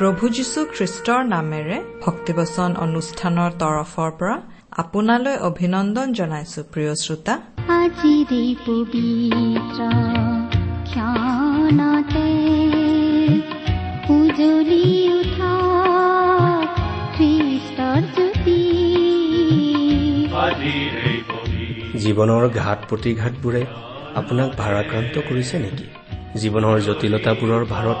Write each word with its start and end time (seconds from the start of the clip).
প্ৰভু 0.00 0.24
যীশু 0.36 0.60
খ্ৰীষ্টৰ 0.76 1.20
নামেৰে 1.34 1.76
ভক্তিবচন 2.04 2.70
অনুষ্ঠানৰ 2.86 3.50
তৰফৰ 3.62 4.10
পৰা 4.18 4.34
আপোনালৈ 4.82 5.36
অভিনন্দন 5.48 6.08
জনাইছো 6.18 6.60
প্ৰিয় 6.72 6.92
শ্ৰোতা। 7.02 7.34
আজিৰে 7.76 8.42
পবিত্ৰ 8.66 9.80
ক্ষণতে 10.88 12.28
উজলি 14.16 14.84
উঠা 15.20 15.54
খ্ৰীষ্টৰ 17.16 18.00
জ্যোতি। 18.16 18.60
জীৱনৰ 22.02 22.44
ঘাট 22.62 22.78
প্ৰতিঘাতবোৰে 22.90 23.62
আপোনাক 24.20 24.48
ভাৰাক্ৰান্ত 24.62 25.14
কৰিছে 25.28 25.56
নেকি? 25.64 25.86
জীৱনৰ 26.40 26.76
জটিলতাবোৰৰ 26.86 27.64
ভাৰত 27.74 28.00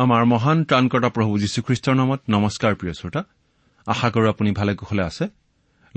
আমাৰ 0.00 0.24
মহান 0.24 0.64
ত্ৰাণকৰ্তা 0.64 1.08
প্ৰভু 1.08 1.38
যীশুখ্ৰীষ্টৰ 1.38 1.94
নামত 1.94 2.20
নমস্কাৰ 2.30 2.74
প্ৰিয় 2.74 2.94
শ্ৰোতা। 2.94 3.24
আশা 3.86 4.10
কৰো 4.10 4.28
আপুনি 4.28 4.50
ভালে 4.52 4.74
কুশলে 4.74 5.02
আছে। 5.02 5.28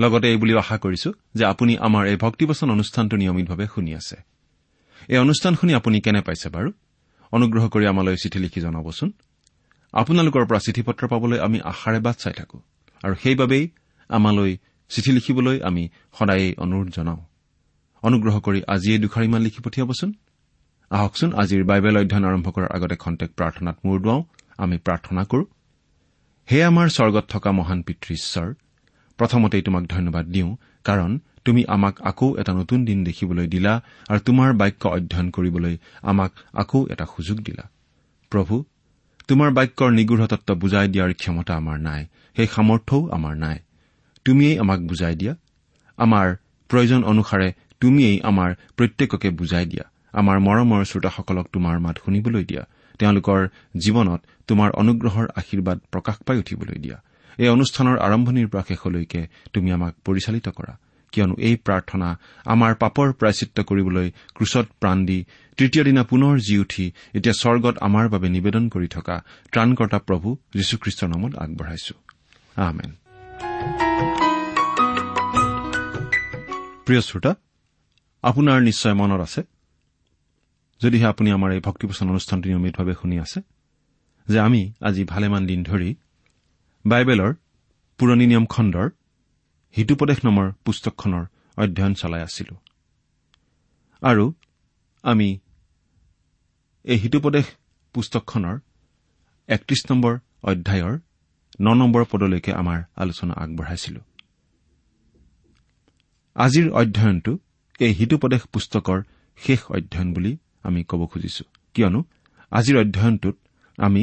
লগতে 0.00 0.30
এই 0.30 0.36
বুলিও 0.36 0.58
আশা 0.58 0.76
কৰিছো 0.78 1.12
যে 1.34 1.44
আপুনি 1.44 1.78
আমাৰ 1.78 2.06
এই 2.06 2.16
ভক্তিবচন 2.16 2.70
অনুষ্ঠানটো 2.70 3.16
নিয়মিতভাৱে 3.16 3.66
শুনি 3.74 3.94
আছে। 3.94 4.16
এই 5.08 5.18
অনুষ্ঠান 5.18 5.54
শুনি 5.54 5.74
আপুনি 5.74 6.00
কেনে 6.00 6.20
পাইছে 6.20 6.48
বাৰু? 6.48 6.72
অনুগ্ৰহ 7.32 7.68
কৰি 7.68 7.86
আমালৈ 7.86 8.16
চিঠি 8.16 8.38
লিখি 8.38 8.60
জনাবচোন। 8.60 9.12
আপোনালোকৰ 9.92 10.44
পৰা 10.46 10.58
চিঠি 10.58 10.82
পত্ৰ 10.82 11.08
পাবলৈ 11.08 11.38
আমি 11.38 11.60
আশাৰে 11.64 12.00
বাট 12.00 12.16
চাই 12.16 12.32
থাকো। 12.32 12.60
আৰু 13.02 13.14
সেইবাবেই 13.22 13.68
আমালৈ 14.08 14.56
চিঠি 14.88 15.12
লিখিবলৈ 15.12 15.60
আমি 15.62 15.88
সদায়েই 16.18 16.54
অনুৰোধ 16.54 16.88
জনাওঁ। 16.96 17.20
অনুগ্ৰহ 18.02 18.40
কৰি 18.40 18.62
আজিয়েই 18.68 18.98
দুখাৰিমান 18.98 19.42
লিখি 19.42 19.60
পঠিয়াবচোন। 19.62 20.12
আহকচোন 20.94 21.30
আজিৰ 21.42 21.62
বাইবেল 21.70 21.96
অধ্যয়ন 22.00 22.24
আৰম্ভ 22.30 22.46
কৰাৰ 22.54 22.70
আগতে 22.76 22.96
খন্তেক 22.96 23.30
প্ৰাৰ্থনাত 23.38 23.76
মূৰ 23.84 23.96
দুৱাওঁ 24.00 24.22
আমি 24.64 24.76
প্ৰাৰ্থনা 24.86 25.22
কৰো। 25.30 25.44
হে 26.48 26.58
আমাৰ 26.70 26.86
স্বৰ্গত 26.96 27.24
থকা 27.28 27.50
মহান 27.52 27.78
পিতৃ 27.86 28.10
ঈশ্বৰ 28.14 28.48
প্ৰথমতেই 29.18 29.62
তোমাক 29.62 29.84
ধন্যবাদ 29.94 30.26
দিওঁ 30.34 30.50
কাৰণ 30.84 31.10
তুমি 31.44 31.62
আমাক 31.66 31.94
আকৌ 32.00 32.28
এটা 32.40 32.52
নতুন 32.52 32.84
দিন 32.84 32.98
দেখিবলৈ 33.04 33.46
দিলা 33.46 33.72
আৰু 34.08 34.20
তোমাৰ 34.28 34.50
বাক্য 34.52 34.82
অধ্যয়ন 34.88 35.28
কৰিবলৈ 35.30 35.74
আমাক 36.02 36.32
আকৌ 36.52 36.80
এটা 36.90 37.04
সুযোগ 37.14 37.38
দিলা। 37.38 37.64
প্ৰভু 38.32 38.54
তোমাৰ 39.28 39.50
বাক্যৰ 39.50 39.90
নিগৃঢ় 39.90 40.26
তত্ব 40.26 40.48
বুজাই 40.54 40.86
দিয়াৰ 40.88 41.10
ক্ষমতা 41.14 41.52
আমাৰ 41.56 41.78
নাই 41.78 42.02
সেই 42.36 42.46
সামৰ্থ্যও 42.46 43.02
আমাৰ 43.16 43.34
নাই। 43.36 43.58
তুমিয়েই 44.26 44.58
আমাক 44.58 44.80
বুজাই 44.80 45.14
দিয়া। 45.14 45.34
আমাৰ 45.98 46.26
প্ৰয়োজন 46.70 47.00
অনুসাৰে 47.04 47.48
তুমিয়েই 47.80 48.16
আমাৰ 48.20 48.50
প্ৰত্যেককে 48.76 49.30
বুজাই 49.30 49.66
দিয়া। 49.66 49.84
আমাৰ 50.14 50.38
মৰমৰ 50.38 50.84
শ্ৰোতাসকলক 50.84 51.46
তোমাৰ 51.52 51.80
মাত 51.80 51.96
শুনিবলৈ 52.04 52.44
দিয়া। 52.44 52.64
তেওঁলোকৰ 52.98 53.40
জীৱনত 53.76 54.20
তোমাৰ 54.48 54.70
অনুগ্ৰহৰ 54.70 55.26
আশীৰ্বাদ 55.36 55.78
প্ৰকাশ 55.92 56.16
পাই 56.26 56.38
উঠিবলৈ 56.38 56.78
দিয়া। 56.78 57.02
এই 57.38 57.48
অনুষ্ঠানৰ 57.48 57.98
আৰম্ভণিৰ 57.98 58.48
পৰা 58.48 58.62
শেষলৈকে 58.68 59.26
তুমি 59.52 59.72
আমাক 59.72 59.94
পৰিচালিত 60.04 60.48
কৰা। 60.48 60.74
কিয়নো 61.12 61.34
এই 61.38 61.56
প্ৰাৰ্থনা 61.56 62.08
আমাৰ 62.44 62.74
পাপৰ 62.74 63.12
প্ৰায়চিত্ৰ 63.12 63.62
কৰিবলৈ 63.62 64.10
ক্ৰুচত 64.34 64.66
প্ৰাণ 64.80 65.06
দি 65.06 65.18
তৃতীয় 65.56 65.84
দিনা 65.84 66.02
পুনৰ 66.02 66.38
জি 66.38 66.58
উঠি 66.58 66.92
এতিয়া 67.14 67.34
স্বৰ্গত 67.34 67.74
আমাৰ 67.80 68.08
বাবে 68.08 68.28
নিবেদন 68.28 68.68
কৰি 68.68 68.88
থকা 68.88 69.16
ত্ৰাণকৰ্তা 69.52 69.98
প্ৰভু 69.98 70.36
যীশুখ্ৰীষ্টৰ 70.54 71.08
নামত 71.08 71.32
আগবঢ়াইছো। 71.36 71.94
প্ৰিয় 76.86 77.00
শ্ৰোতা 77.00 77.34
আপোনাৰ 78.22 78.62
নিশ্চয় 78.62 78.94
মনত 78.94 79.20
আছে 79.20 79.53
যদিহে 80.84 81.06
আপুনি 81.12 81.28
আমাৰ 81.36 81.50
এই 81.56 81.62
ভক্তিপোচন 81.68 82.06
অনুষ্ঠানটো 82.12 82.46
নিয়মিতভাৱে 82.50 82.94
শুনি 83.00 83.16
আছে 83.24 83.38
যে 84.26 84.38
আমি 84.46 84.62
আজি 84.88 85.02
ভালেমান 85.12 85.42
দিন 85.50 85.60
ধৰি 85.68 85.90
বাইবেলৰ 86.84 87.32
পুৰণি 87.98 88.26
নিয়ম 88.30 88.46
খণ্ডৰ 88.54 88.88
হিতুপদেশ 89.76 90.18
নামৰ 90.26 90.46
পুস্তকখনৰ 90.64 91.24
অধ্যয়ন 91.56 91.94
চলাই 91.94 92.22
আছিলো। 92.28 92.54
আৰু 94.02 94.24
আমি 95.04 95.28
এই 96.84 96.98
হিতুপদেশ 96.98 97.46
পুস্তকখনৰ 97.94 98.56
একত্ৰিশ 99.48 99.80
নম্বৰ 99.90 100.12
অধ্যায়ৰ 100.50 100.94
ন 101.60 101.66
নম্বৰ 101.80 102.02
পদলৈকে 102.12 102.52
আমাৰ 102.52 102.78
আলোচনা 103.02 103.34
আগবঢ়াইছিলো। 103.42 104.00
আজিৰ 106.36 106.66
অধ্যয়নটো 106.80 107.32
এই 107.80 107.92
হিতুপদেশ 107.98 108.42
পুস্তকৰ 108.52 108.98
শেষ 109.38 109.60
অধ্যয়ন 109.76 110.08
বুলি 110.14 110.32
আমি 110.64 110.80
ক'ব 110.90 111.00
খুজিছো। 111.06 111.44
কিয়নো 111.74 112.00
আজিৰ 112.52 112.76
অধ্যয়নটোত 112.82 113.36
আমি 113.78 114.02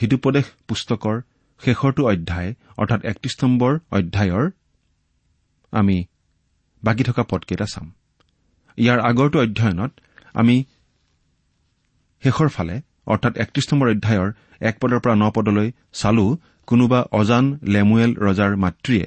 হিতুপদেশ 0.00 0.46
পুস্তকৰ 0.68 1.16
শেষৰটো 1.62 2.02
অধ্যায় 2.12 2.50
অৰ্থাৎ 2.80 3.00
একত্ৰিশ 3.10 3.34
নম্বৰ 3.42 3.72
অধ্যায়ৰ 3.90 4.44
আমি 5.72 5.96
বাকী 6.82 7.02
থকা 7.04 7.22
পদকেইটা 7.30 7.66
চাম। 7.74 7.86
ইয়াৰ 8.78 8.98
আগৰটো 9.00 9.38
অধ্যয়নত 9.44 9.92
আমি 10.34 10.56
শেষৰ 12.22 12.48
ফালে 12.48 12.76
অৰ্থাৎ 13.06 13.32
একত্ৰিশ 13.36 13.66
নম্বৰ 13.72 13.88
অধ্যায়ৰ 13.90 14.28
এক 14.68 14.74
পদৰ 14.80 15.00
পৰা 15.00 15.14
ন 15.14 15.24
পদলৈ 15.30 15.68
চালো 15.92 16.26
কোনোবা 16.68 17.00
অজান 17.12 17.44
লেমুৱেল 17.62 18.10
ৰজাৰ 18.26 18.52
মাতৃয়ে। 18.56 19.06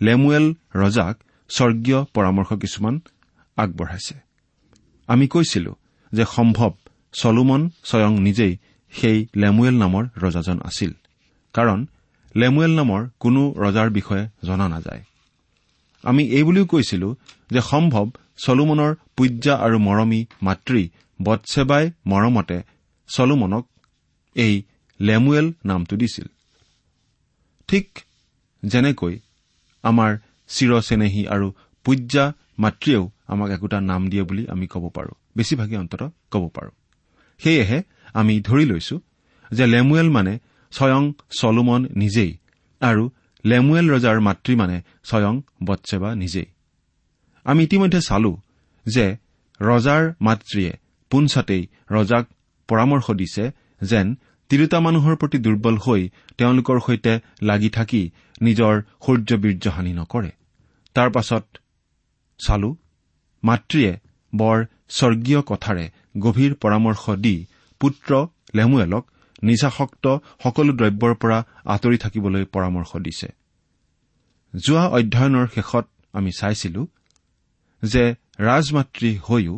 লেমুৱেল 0.00 0.46
ৰজাক 0.74 1.14
স্বৰ্গীয় 1.50 1.98
পৰামৰ্শ 2.14 2.50
কিছুমান 2.52 2.94
আগবঢ়াইছে। 3.56 4.14
আমি 5.08 5.26
কৈছিলো 5.26 5.72
যে 6.12 6.24
সম্ভৱ 6.24 6.72
চলোমন 7.12 7.70
স্বয়ং 7.84 8.20
নিজেই 8.20 8.56
সেই 8.92 9.26
লেমুৱেল 9.36 9.74
নামৰ 9.74 10.04
ৰজাজন 10.18 10.60
আছিল। 10.60 10.92
কাৰণ 11.54 11.86
লেমুৱেল 12.36 12.72
নামৰ 12.74 13.08
কোনো 13.20 13.54
ৰজাৰ 13.58 13.90
বিষয়ে 13.90 14.28
জনা 14.46 14.68
নাযায়। 14.68 15.02
আমি 16.02 16.22
এই 16.28 16.42
বুলিও 16.42 16.66
কৈছিলো 16.66 17.16
যে 17.50 17.60
সম্ভৱ 17.60 18.06
চলোমনৰ 18.44 18.94
পূজ্যা 19.16 19.54
আৰু 19.56 19.78
মৰমী 19.78 20.26
মাতৃ 20.42 20.88
বৎসেবাই 21.22 21.90
মৰমতে 22.06 22.62
চলোমনক 23.08 23.66
এই 24.34 24.62
লেমুৱেল 25.00 25.52
নামটো 25.64 25.96
দিছিল। 25.96 26.26
ঠিক 27.68 27.98
যেনেকৈ 28.62 29.18
আমাৰ 29.82 30.16
চিৰচেনেহী 30.48 31.26
আৰু 31.26 31.52
পূজ্যা 31.84 32.32
মাতৃয়েও 32.58 33.10
আমাক 33.26 33.50
একোটা 33.50 33.80
নাম 33.80 34.10
দিয়ে 34.10 34.22
বুলি 34.22 34.48
আমি 34.48 34.66
ক'ব 34.66 34.88
পাৰো। 34.88 35.19
বেছিভাগে 35.36 35.76
অন্তত 35.76 36.02
ক'ব 36.32 36.44
পাৰো। 36.54 36.72
সেয়েহে 37.40 37.78
আমি 38.14 38.34
ধৰি 38.40 38.64
লৈছো 38.64 38.96
যে 39.50 39.64
লেমুৱেল 39.66 40.08
মানে 40.10 40.34
স্বয়ং 40.72 41.02
চলোমন 41.40 41.82
নিজেই 41.96 42.32
আৰু 42.80 43.02
লেমুৱেল 43.44 43.86
ৰজাৰ 43.94 44.18
মাতৃ 44.20 44.52
মানে 44.56 44.76
স্বয়ং 45.04 45.34
বৎসেবা 45.64 46.08
নিজেই। 46.14 46.48
আমি 47.46 47.60
ইতিমধ্যে 47.64 48.00
চালো 48.00 48.32
যে 48.86 49.06
ৰজাৰ 49.60 50.02
মাতৃয়ে 50.20 50.72
পোনছাতেই 51.10 51.62
ৰজাক 51.90 52.24
পৰামৰ্শ 52.68 53.06
দিছে 53.10 53.44
যেন 53.82 54.06
তিৰোতা 54.50 54.78
মানুহৰ 54.80 55.14
প্ৰতি 55.16 55.38
দুৰ্বল 55.38 55.76
হৈ 55.84 56.02
তেওঁলোকৰ 56.38 56.78
সৈতে 56.86 57.12
লাগি 57.42 57.70
থাকি 57.70 58.02
নিজৰ 58.42 58.74
শৌৰ্যবীৰ্যহানি 59.04 59.92
নকৰে। 59.92 60.30
তাৰ 60.96 61.08
পাছত 61.10 61.44
চালো 62.40 62.70
মাতৃয়ে 63.42 63.92
বৰ 64.32 64.58
স্বৰ্গীয় 64.90 65.40
কথাৰে 65.42 65.84
গভীৰ 66.24 66.52
পৰামৰ্শ 66.62 67.04
দি 67.24 67.36
পুত্ৰ 67.80 68.10
লেমুৱেলক 68.54 69.04
নিচাসক্ত 69.42 70.04
সকলো 70.42 70.72
দ্ৰব্যৰ 70.80 71.14
পৰা 71.22 71.38
আঁতৰি 71.74 71.96
থাকিবলৈ 71.98 72.44
পৰামৰ্শ 72.54 72.90
দিছে। 72.96 73.28
যোৱা 74.54 74.84
অধ্যয়নৰ 74.98 75.46
শেষত 75.54 75.84
আমি 76.14 76.30
চাইছিলো 76.32 76.80
যে 77.82 78.04
ৰাজমাতৃ 78.40 79.10
হৈও 79.28 79.54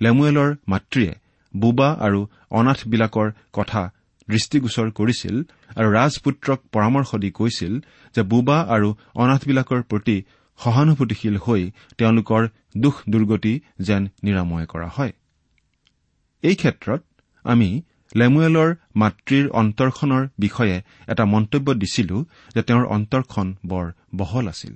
লেমুৱেলৰ 0.00 0.50
মাতৃয়ে 0.68 1.12
বুবা 1.54 1.88
আৰু 2.06 2.20
অনাথবিলাকৰ 2.50 3.28
কথা 3.52 3.82
দৃষ্টিগোচৰ 4.28 4.88
কৰিছিল 4.90 5.36
আৰু 5.76 5.88
ৰাজপুত্ৰক 5.98 6.60
পৰামৰ্শ 6.74 7.10
দি 7.22 7.30
কৈছিল 7.30 7.72
যে 8.14 8.22
বুবা 8.22 8.58
আৰু 8.74 8.88
অনাথবিলাকৰ 9.22 9.80
প্ৰতি 9.82 10.16
সহানুভূতিশীল 10.58 11.36
হৈ 11.36 11.62
তেওঁলোকৰ 11.98 12.42
দুখ 12.76 12.94
দুৰ্গতি 13.08 13.60
যেন 13.80 14.02
নিৰাময় 14.22 14.66
কৰা 14.66 14.88
হয়। 14.88 15.12
এই 16.42 16.54
ক্ষেত্ৰত 16.54 17.02
আমি 17.44 17.82
লেমুৱেলৰ 18.16 18.70
মাতৃৰ 18.96 19.48
অন্তৰখনৰ 19.50 20.28
বিষয়ে 20.38 20.76
এটা 21.06 21.24
মন্তব্য 21.24 21.74
দিছিলো 21.74 22.16
যে 22.54 22.62
তেওঁৰ 22.62 22.84
অন্তৰখন 22.86 23.46
বৰ 23.66 23.86
বহল 24.16 24.48
আছিল। 24.48 24.74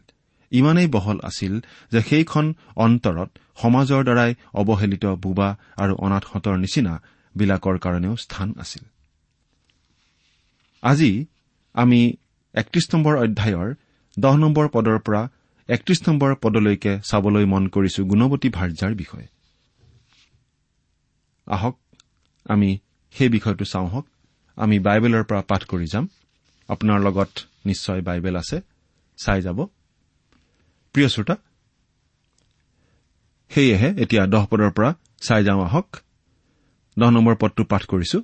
ইমানেই 0.52 0.86
বহল 0.86 1.18
আছিল 1.22 1.60
যে 1.92 2.00
সেইখন 2.00 2.46
অন্তৰত 2.76 3.28
সমাজৰ 3.62 4.04
দ্বাৰাই 4.04 4.34
অৱহেলিত 4.54 5.04
বোবা 5.06 5.48
আৰু 5.76 5.94
অনাথহঁতৰ 5.94 6.56
নিচিনা 6.56 6.94
বিলাকৰ 7.36 7.76
কাৰণেও 7.78 8.14
স্থান 8.16 8.48
আছিল। 8.58 8.84
আজি 10.82 11.26
আমি 11.74 12.00
একত্ৰিশ 12.54 12.86
নম্বৰ 12.94 13.14
অধ্যায়ৰ 13.16 13.68
দহ 14.18 14.34
নম্বৰ 14.36 14.66
পদৰ 14.68 14.98
পৰা 14.98 15.22
একত্ৰিশ 15.68 16.08
নম্বৰ 16.08 16.34
পদলৈকে 16.34 17.00
চাবলৈ 17.04 17.44
মন 17.44 17.68
কৰিছো 17.68 18.04
গুণৱতী 18.04 18.48
ভাৰ্যাৰ 18.48 18.94
বিষয়ে। 18.94 19.26
আহক 21.46 21.78
আমি 22.44 22.78
সেই 23.10 23.28
বিষয়টো 23.28 23.64
চাওঁ 23.64 23.88
হওক। 23.88 24.06
আমি 24.56 24.78
বাইবেলৰ 24.78 25.24
পৰা 25.24 25.42
পাঠ 25.42 25.64
কৰি 25.64 25.86
যাম। 25.92 26.08
আপোনাৰ 26.68 27.00
লগত 27.00 27.28
নিশ্চয় 27.66 28.00
বাইবেল 28.02 28.36
আছে। 28.36 28.60
চাই 29.18 29.42
যাব। 29.42 29.66
প্ৰিয় 30.92 31.08
শ্ৰোতা 31.08 31.36
সেয়েহে 33.48 34.02
এতিয়া 34.02 34.26
দহ 34.26 34.46
পদৰ 34.46 34.70
পৰা 34.70 34.94
চাই 35.20 35.44
যাওঁ 35.44 35.64
আহক। 35.64 35.96
দহ 36.98 37.10
নম্বৰ 37.10 37.34
পদটো 37.34 37.64
পাঠ 37.64 37.82
কৰিছো। 37.84 38.22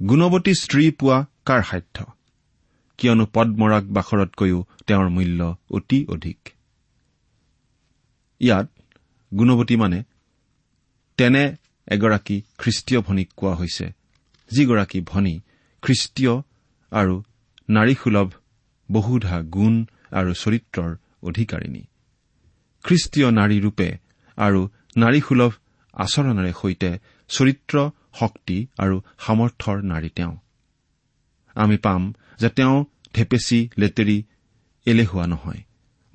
গুণৱতী 0.00 0.54
স্ত্ৰী 0.54 0.90
পোৱা 0.90 1.26
কাৰ 1.46 1.62
সাধ্য? 1.62 2.04
কিয়নো 3.02 3.24
পদ্মৰাগ 3.34 3.84
বাখৰতকৈও 3.92 4.58
তেওঁৰ 4.86 5.08
মূল্য 5.08 5.40
অতি 5.70 5.98
অধিক। 6.08 6.40
ইয়াত 8.40 8.66
গুণৱতী 9.32 9.76
মানে 9.76 9.98
তেনে 11.18 11.44
এগৰাকী 11.88 12.36
খ্ৰীষ্টীয় 12.58 13.00
ভনীক 13.00 13.28
কোৱা 13.36 13.54
হৈছে 13.54 13.86
যিগৰাকী 14.50 15.00
ভনী 15.00 15.34
খ্ৰীষ্টীয় 15.82 16.34
আৰু 16.92 17.14
নাৰীসুলভ 17.68 18.28
বহুধা 18.88 19.36
গুণ 19.54 19.74
আৰু 20.12 20.30
চৰিত্ৰৰ 20.34 20.90
অধিকাৰিণী। 21.22 21.82
খ্ৰীষ্টীয় 22.84 23.28
নাৰী 23.30 23.56
ৰূপে 23.60 23.88
আৰু 24.38 24.60
নাৰীসুলভ 24.96 25.52
আচৰণেৰে 25.94 26.52
সৈতে 26.52 26.90
চৰিত্ৰ 27.30 27.76
শক্তি 28.20 28.58
আৰু 28.78 28.96
সামৰ্থৰ 29.18 29.76
নাৰী 29.82 30.10
তেওঁ। 30.16 30.34
আমি 31.54 31.76
পাম 31.76 32.12
যে 32.38 32.48
তেওঁ 32.48 32.84
ঢেপেচি 33.14 33.68
লেতেৰি 33.78 34.22
এলেহুৱা 34.86 35.26
নহয়। 35.26 35.62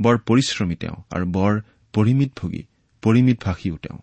বৰ 0.02 0.18
পৰিশ্ৰমী 0.18 0.76
তেওঁ 0.76 0.96
আৰু 1.12 1.26
বৰ 1.26 1.62
পৰিমিতভোগী 1.94 2.64
পৰিমিতভাষীও 3.02 3.78
তেওঁ। 3.78 3.98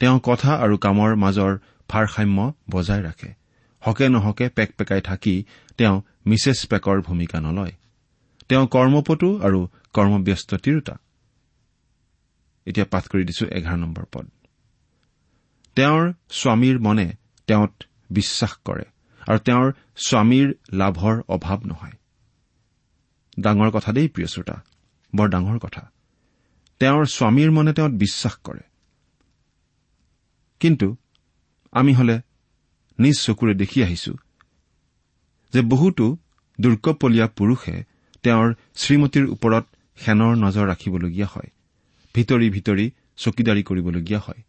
তেওঁ 0.00 0.20
কথা 0.22 0.54
আৰু 0.54 0.78
কামৰ 0.78 1.16
মাজৰ 1.16 1.58
ভাৰসাম্য 1.88 2.54
বজাই 2.70 3.02
ৰাখে। 3.02 3.34
হকে 3.80 4.08
নহকে 4.08 4.48
পেক 4.48 4.74
পেকাই 4.74 5.00
থাকি 5.00 5.44
তেওঁ 5.76 6.02
মিছেছ 6.26 6.66
পেকৰ 6.66 7.02
ভূমিকা 7.02 7.40
নলয়। 7.40 7.72
তেওঁ 8.48 8.66
কৰ্মপটু 8.66 9.40
আৰু 9.42 9.68
কৰ্মব্যস্ত 9.94 10.54
তিৰোতা 10.54 10.98
পদ। 14.12 14.30
তেওঁৰ 15.76 16.12
স্বামীৰ 16.30 16.80
মনে 16.80 17.12
তেওঁত 17.46 17.82
বিশ্বাস 18.10 18.52
কৰে। 18.64 18.84
আৰু 19.28 19.38
তেওঁৰ 19.38 19.72
স্বামীৰ 19.96 20.54
লাভৰ 20.72 21.22
অভাৱ 21.28 21.66
নহয়। 21.66 21.92
ডাঙৰ 23.40 23.70
কথা 23.70 23.92
দেই 23.92 24.08
প্ৰিয় 24.08 24.28
শ্ৰোতা। 24.28 24.64
বৰ 25.16 25.28
ডাঙৰ 25.28 25.58
কথা। 25.58 25.90
তেওঁৰ 26.80 27.06
স্বামীৰ 27.06 27.50
মনে 27.50 27.72
তেওঁত 27.72 27.90
বিশ্বাস 27.90 28.36
কৰে। 28.36 28.60
কিন্তু 30.60 30.96
আমি 31.72 31.94
হলে 31.94 32.20
নিজ 32.98 33.20
চকুৰে 33.20 33.54
দেখি 33.54 33.82
আহিছো 33.82 34.14
যে 35.52 35.60
বহুতো 35.60 36.16
দুৰ্কপলীয়া 36.60 37.26
পুৰুষে 37.26 37.84
তেওঁৰ 38.22 38.54
শ্ৰীমতীৰ 38.74 39.26
ওপৰত 39.30 39.64
সেনৰ 39.96 40.34
নজৰ 40.34 40.68
ৰাখিবলগীয়া 40.68 41.26
হয়। 41.26 41.50
ভিতৰি 42.14 42.50
ভিতৰি 42.50 42.90
চকীদাৰী 43.16 43.62
কৰিবলগীয়া 43.62 44.20
হয়। 44.20 44.42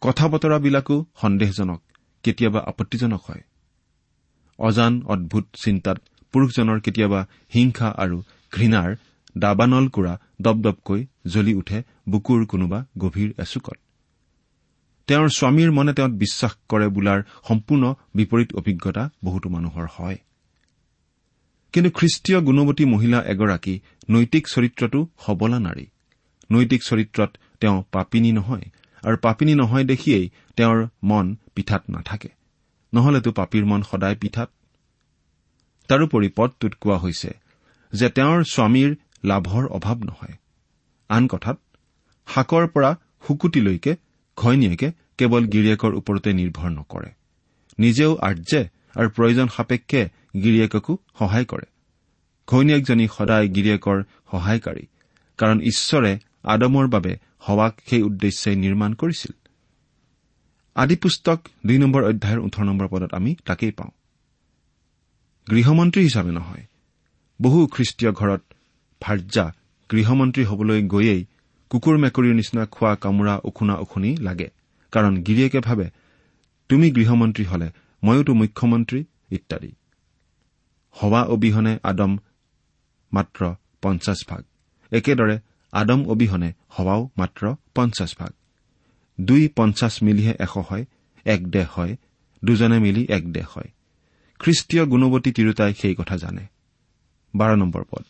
কথা 0.00 0.28
বতৰাবিলাকো 0.28 1.04
সন্দেহজনক। 1.20 1.82
কেতিয়াবা 2.24 2.60
আপত্তিজনক 2.60 3.22
হয়। 3.28 3.42
অজান 4.58 4.92
অদ্ভুত 5.06 5.44
চিন্তাত 5.64 5.98
পুৰুষজনৰ 6.34 6.78
কেতিয়াবা 6.80 7.20
হিংসা 7.54 7.88
আৰু 7.96 8.16
ঘৃণাৰ 8.52 8.90
দাবানল 9.38 9.86
কোৰা 9.88 10.14
দপদপকৈ 10.42 11.00
জ্বলি 11.26 11.52
উঠে 11.54 11.78
বুকুৰ 12.08 12.46
কোনোবা 12.46 12.78
গভীৰ 12.98 13.30
এচুকত। 13.38 13.78
তেওঁৰ 15.08 15.28
স্বামীৰ 15.28 15.70
মনে 15.70 15.92
তেওঁত 15.92 16.12
বিশ্বাস 16.12 16.52
কৰে 16.68 16.86
বোলাৰ 16.88 17.20
সম্পূৰ্ণ 17.48 17.84
বিপৰীত 18.14 18.50
অভিজ্ঞতা 18.54 19.02
বহুতো 19.24 19.48
মানুহৰ 19.48 19.86
হয়। 19.96 20.18
কিন্তু 21.74 21.90
খ্ৰীষ্টীয় 21.90 22.38
গুণৱতী 22.40 22.84
মহিলা 22.84 23.18
এগৰাকী 23.26 23.74
নৈতিক 24.10 24.44
চৰিত্ৰটো 24.48 25.00
সবলা 25.26 25.58
নাৰী। 25.58 25.86
নৈতিক 26.50 26.80
চৰিত্ৰত 26.82 27.30
তেওঁ 27.60 27.78
পাপিনী 27.92 28.30
নহয় 28.32 28.66
আৰু 29.04 29.16
পাপিনী 29.16 29.54
নহয় 29.54 29.84
দেখিয়েই 29.84 30.30
তেওঁৰ 30.56 30.78
মন 31.02 31.36
পিঠাত 31.54 31.82
নাথাকে। 31.90 32.28
নহলেতো 32.92 33.30
পাপীৰ 33.32 33.64
মন 33.64 33.82
সদায় 33.82 34.16
পিঠাত। 34.16 34.50
তাৰোপৰি 35.88 36.28
পদটোত 36.36 36.72
কোৱা 36.80 36.96
হৈছে 36.96 37.30
যে 37.92 38.08
তেওঁৰ 38.08 38.44
স্বামীৰ 38.44 38.90
লাভৰ 39.24 39.64
অভাৱ 39.66 39.98
নহয়। 40.04 40.36
আন 41.08 41.26
কথাত 41.26 41.58
শাকৰ 42.28 42.66
পৰা 42.66 42.90
শুকুতিলৈকে 43.26 43.92
ঘৈণীয়েকে 44.36 44.88
কেৱল 45.18 45.42
গিৰিয়েকৰ 45.46 45.92
ওপৰতে 45.94 46.30
নিৰ্ভৰ 46.32 46.70
নকৰে। 46.70 47.10
নিজেও 47.78 48.12
আৰ্যে 48.16 48.60
আৰু 48.96 49.08
প্ৰয়োজন 49.08 49.48
সাপেক্ষে 49.48 50.02
গিৰিয়েককো 50.42 50.92
সহায় 51.18 51.44
কৰে। 51.44 51.66
ঘৈণীয়েকজনী 52.48 53.06
সদায় 53.16 53.46
গিৰিয়েকৰ 53.48 53.98
সহায়কাৰী 54.30 54.84
কাৰণ 55.38 55.58
ঈশ্বৰে 55.60 56.12
আদমৰ 56.44 56.86
বাবে 56.88 57.16
সৱাক 57.46 57.80
সেই 57.86 58.02
উদ্দেশ্যে 58.02 58.56
নিৰ্মাণ 58.56 58.92
কৰিছিল। 58.94 59.32
আদি 60.74 60.96
পুস্তক 60.96 61.38
দুই 61.66 61.78
নম্বৰ 61.78 62.02
অধ্যায়ৰ 62.04 62.38
ওঠৰ 62.38 62.64
নম্বৰ 62.64 62.88
পদত 62.88 63.14
আমি 63.14 63.36
তাকেই 63.44 63.70
পাওঁ। 63.70 63.90
গৃহমন্ত্ৰী 65.50 66.02
হিচাপে 66.02 66.30
নহয় 66.30 66.64
বহু 67.42 67.66
খ্ৰীষ্টীয় 67.66 68.12
ঘৰত 68.12 68.42
ভাৰ্যা 69.00 69.52
গৃহমন্ত্ৰী 69.90 70.44
হবলৈ 70.44 70.82
গৈয়েই 70.82 71.24
কুকুৰ 71.70 71.96
মেকুৰীৰ 71.98 72.34
নিচিনা 72.34 72.66
খোৱা 72.66 72.94
কামোৰা 72.94 73.40
উখুনা 73.44 73.74
উখুনি 73.74 74.16
লাগে 74.16 74.48
কাৰণ 74.92 75.22
গিৰিয়েকে 75.22 75.60
ভাবে 75.60 75.90
তুমি 76.68 76.90
গৃহমন্ত্ৰী 76.90 77.44
হলে 77.44 77.70
ময়োতো 78.04 78.34
মুখ্যমন্ত্ৰী 78.34 79.04
ইত্যাদি। 79.30 79.72
সভা 80.94 81.22
অবিহনে 81.22 81.78
আদম 81.82 82.18
মাত্ৰ 83.12 83.54
পঞ্চাছ 83.82 84.18
ভাগ। 84.28 84.44
একেদৰে 84.92 85.38
আদম 85.74 86.00
অবিহনে 86.08 86.50
সভাও 86.76 87.00
মাত্ৰ 87.18 87.42
পঞ্চাছ 87.74 88.10
ভাগ। 88.18 88.32
দুই 89.20 89.42
পঞ্চাছ 89.56 89.94
মিলিহে 90.02 90.34
এশ 90.40 90.54
হয় 90.68 90.84
এক 91.26 91.40
দেহ 91.50 91.68
হয় 91.76 91.96
দুজনে 92.42 92.78
মিলি 92.78 93.02
এক 93.08 93.32
দেহ 93.32 93.46
হয়। 93.54 93.70
খ্ৰীষ্টীয় 94.40 94.84
গুণৱতী 94.86 95.30
তিৰোতাই 95.32 95.72
সেই 95.74 95.94
কথা 95.94 96.16
জানে। 96.16 96.44
বাৰ 97.34 97.52
নম্বৰ 97.56 97.82
পদ। 97.90 98.04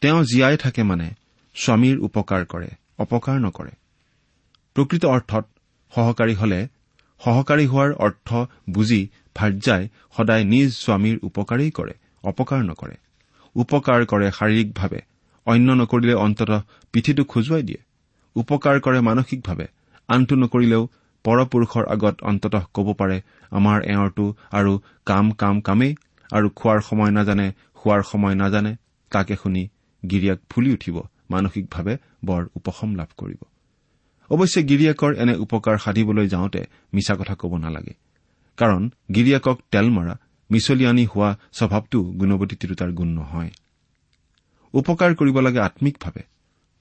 তেওঁ 0.00 0.20
জীয়াই 0.24 0.56
থাকে 0.56 0.82
মানে 0.82 1.08
স্বামীৰ 1.56 1.96
উপকাৰ 1.98 2.42
কৰে 2.46 2.70
অপকাৰ 2.98 3.36
নকৰে। 3.40 3.72
প্ৰকৃত 4.76 5.04
অৰ্থত 5.04 5.44
সহকাৰী 5.92 6.34
হলে 6.34 6.60
সহকাৰী 7.20 7.64
হোৱাৰ 7.66 7.90
অৰ্থ 8.06 8.28
বুজি 8.70 9.02
ভাৰ্যাই 9.34 9.82
সদায় 10.16 10.44
নিজ 10.44 10.68
স্বামীৰ 10.84 11.16
উপকাৰেই 11.22 11.70
কৰে 11.70 11.94
অপকাৰ 12.22 12.60
নকৰে। 12.70 12.96
উপকাৰ 13.56 14.00
কৰে 14.06 14.28
শাৰীৰিকভাৱে 14.30 15.00
অন্য 15.46 15.68
নকৰিলে 15.72 16.14
অন্ততঃ 16.14 16.60
পিঠিটো 16.92 17.22
খজুৱাই 17.24 17.62
দিয়ে। 17.62 17.80
উপকাৰ 18.36 18.80
কৰে 18.80 19.00
মানসিকভাৱে। 19.00 19.66
আনটো 20.08 20.34
নকৰিলেও 20.36 20.82
পৰপুৰুষৰ 21.24 21.84
আগত 21.86 22.16
অন্ততঃ 22.22 22.64
ক'ব 22.74 22.88
পাৰে 22.92 23.16
আমাৰ 23.50 23.78
এওঁৰটো 23.82 24.24
আৰু 24.52 24.72
কাম 25.06 25.26
কাম 25.32 25.60
কামেই 25.60 25.92
আৰু 26.32 26.46
খোৱাৰ 26.48 26.80
সময় 26.80 27.10
নাজানে 27.10 27.46
খোৱাৰ 27.76 28.02
সময় 28.02 28.34
নাজানে 28.34 28.72
তাকে 29.10 29.34
শুনি 29.36 29.62
গিৰিয়াক 30.02 30.38
ফুলি 30.50 30.70
উঠিব। 30.72 30.96
মানসিকভাৱে 31.30 31.94
বৰ 32.24 32.42
উপশম 32.54 32.90
লাভ 32.94 33.10
কৰিব। 33.16 33.40
অৱশ্যে 34.30 34.60
গিৰিয়েকৰ 34.62 35.12
এনে 35.14 35.34
উপকাৰ 35.36 35.76
সাধিবলৈ 35.78 36.26
যাওঁতে 36.28 36.60
মিছা 36.94 37.14
কথা 37.14 37.34
ক'ব 37.34 37.52
নালাগে। 37.56 37.94
কাৰণ 38.58 38.82
গিৰিয়েকক 39.14 39.58
তেল 39.70 39.86
মৰা 39.90 40.14
মিছলীয়ানী 40.50 41.04
হোৱা 41.06 41.30
স্বভাৱটো 41.52 42.02
গুণৱতী 42.02 42.56
তিৰোতাৰ 42.56 42.90
গুণ 42.92 43.08
নহয়। 43.08 43.50
উপকাৰ 44.74 45.10
কৰিব 45.14 45.36
লাগে 45.46 45.60
আম্মিকভাৱে 45.68 46.22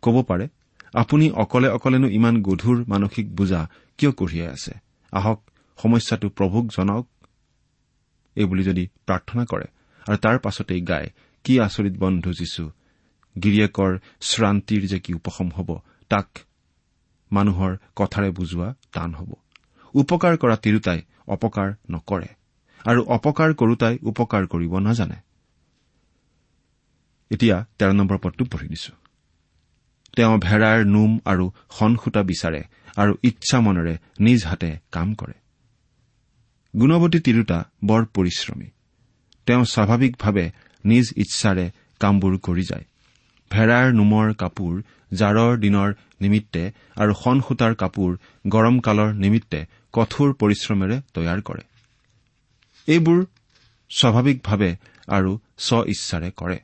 ক'ব 0.03 0.15
পাৰে 0.29 0.45
আপুনি 0.93 1.25
অকলে 1.43 1.69
অকলেনো 1.77 2.07
ইমান 2.17 2.35
গধুৰ 2.47 2.77
মানসিক 2.87 3.25
বোজা 3.35 3.61
কিয় 3.99 4.11
কঢ়িয়াই 4.11 4.49
আছে? 4.55 4.73
আহক 5.13 5.39
সমস্যাটো 5.79 6.27
প্ৰভুক 6.29 6.65
জনাওক। 6.75 7.07
এইবুলি 8.35 8.63
যদি 8.63 8.83
প্ৰাৰ্থনা 9.07 9.43
কৰে 9.51 9.67
আৰু 10.01 10.17
তাৰ 10.25 10.37
পাছতেই 10.45 10.81
গায় 10.81 11.07
কি 11.45 11.53
আচৰিত 11.59 11.95
বন্ধু 12.03 12.31
যিছো 12.39 12.65
গিৰিয়েকৰ 13.35 13.91
শ্ৰান্তিৰ 14.21 14.81
যে 14.91 14.99
কি 14.99 15.11
উপশম 15.19 15.47
হ'ব 15.55 15.69
তাক 16.11 16.27
মানুহৰ 17.31 17.71
কথাৰে 17.95 18.29
বুজোৱা 18.37 18.67
টান 18.93 19.11
হ'ব। 19.13 19.31
উপকাৰ 19.93 20.33
কৰা 20.37 20.55
তিৰোতাই 20.63 20.99
অপকাৰ 21.27 21.69
নকৰে 21.91 22.29
আৰু 22.85 23.01
অপকাৰ 23.15 23.49
কৰোতাই 23.53 23.95
উপকাৰ 24.11 24.43
কৰিব 24.47 24.73
নাজানে। 24.87 25.17
এতিয়া 27.31 27.57
তেৰ 27.77 27.91
নম্বৰ 27.93 28.17
পদটো 28.17 28.43
পঢ়ি 28.45 28.67
দিছো 28.67 28.93
তেওঁ 30.15 30.33
ভেড়াৰ 30.37 30.79
নোম 30.85 31.11
আৰু 31.25 31.45
সনসূতা 31.77 32.21
বিচাৰে 32.23 32.61
আৰু 32.97 33.13
ইচ্ছা 33.23 33.57
মনেৰে 33.59 33.93
নিজ 34.19 34.39
হাতে 34.45 34.69
কাম 34.91 35.07
কৰে। 35.15 35.35
গুণৱতী 36.73 37.19
তিৰোতা 37.19 37.57
বৰ 37.83 38.01
পৰিশ্ৰমী। 38.15 38.67
তেওঁ 39.47 39.63
স্বাভাৱিকভাৱে 39.65 40.45
নিজ 40.83 41.05
ইচ্ছাৰে 41.17 41.65
কামবোৰ 42.01 42.33
কৰি 42.37 42.63
যায়। 42.63 42.85
ভেড়াৰ 43.51 43.87
নোমৰ 43.93 44.27
কাপোৰ 44.33 44.73
জাৰৰ 45.13 45.53
দিনৰ 45.57 45.89
নিমিত্তে 46.21 46.63
আৰু 46.95 47.13
সনসূতাৰ 47.13 47.73
কাপোৰ 47.75 48.11
গৰম 48.47 48.75
কালৰ 48.79 49.09
নিমিত্তে 49.13 49.59
কঠোৰ 49.93 50.29
পৰিশ্ৰমেৰে 50.33 50.97
তৈয়াৰ 51.13 51.39
কৰে। 51.41 51.63
এইবোৰ 52.87 53.19
স্বাভাৱিকভাৱে 53.91 54.71
আৰু 55.07 55.31
স্ব 55.57 55.83
ইচ্ছাৰে 55.87 56.29
কৰে। 56.31 56.57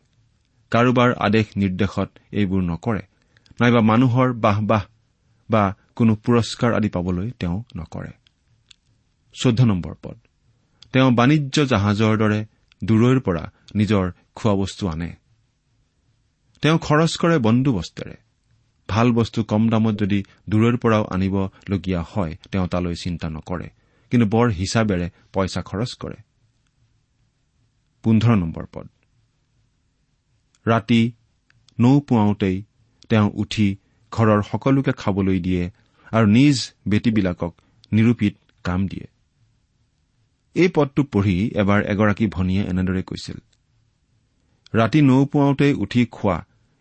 কাৰোবাৰ 0.71 1.13
আদেশ 1.13 1.45
নিৰ্দেশত 1.55 2.09
এইবোৰ 2.31 2.61
নকৰে। 2.61 3.01
নাইবা 3.59 3.81
মানুহৰ 3.81 4.33
বাহ 4.33 4.61
বাহ 4.61 4.83
বা 5.49 5.75
কোনো 5.95 6.15
পুৰস্কাৰ 6.15 6.73
আদি 6.73 6.89
পাবলৈ 6.89 7.31
তেওঁ 7.31 7.63
নকৰে। 7.77 8.11
চৈধ্য 9.33 9.63
নম্বৰ 9.63 9.93
পদ। 10.01 10.17
তেওঁ 10.93 11.11
বাণিজ্য 11.11 11.65
জাহাজৰ 11.65 12.17
দৰে 12.17 12.45
দূৰৈৰ 12.83 13.19
পৰা 13.19 13.43
নিজৰ 13.75 14.11
খোৱাবস্তু 14.35 14.87
আনে। 14.87 15.09
তেওঁ 16.61 16.77
খৰচ 16.77 17.13
কৰে 17.17 17.37
বন্দোবস্তেৰে 17.39 18.15
ভাল 18.89 19.11
বস্তু 19.11 19.43
কম 19.43 19.69
দামত 19.69 19.95
যদি 19.99 20.23
দূৰৈৰ 20.49 20.77
পৰাও 20.77 21.03
আনিবলগীয়া 21.03 22.01
হয় 22.01 22.37
তেওঁ 22.51 22.67
তালৈ 22.67 22.95
চিন্তা 22.95 23.27
নকৰে 23.29 23.67
কিন্তু 24.11 24.25
বৰ 24.27 24.47
হিচাপেৰে 24.49 25.07
পইচা 25.33 25.61
খৰচ 25.61 25.91
কৰে। 25.99 26.19
পোন্ধৰ 28.03 28.35
নম্বৰ 28.35 28.65
পদ। 28.71 28.87
ৰাতি 30.67 31.01
নৌ 31.79 31.99
পুৱাওঁতেই 31.99 32.57
তেওঁ 33.09 33.27
উঠি 33.33 33.67
ঘৰৰ 34.11 34.41
সকলোকে 34.43 34.91
খাবলৈ 34.91 35.39
দিয়ে 35.39 35.63
আৰু 36.11 36.25
নিজ 36.27 36.57
বেটীবিলাকক 36.87 37.53
নিৰূপিত 37.91 38.33
কাম 38.63 38.79
দিয়ে। 38.87 39.07
এই 40.55 40.69
পদটো 40.75 41.01
পঢ়ি 41.03 41.37
এবাৰ 41.61 41.79
এগৰাকী 41.91 42.25
ভনীয়ে 42.27 42.63
এনেদৰে 42.63 43.01
কৈছিল 43.03 43.37
ৰাতি 44.73 44.99
নৌ 45.01 45.19
পুৱাওঁতেই 45.25 45.73
উঠি 45.73 46.01
খোৱা 46.11 46.37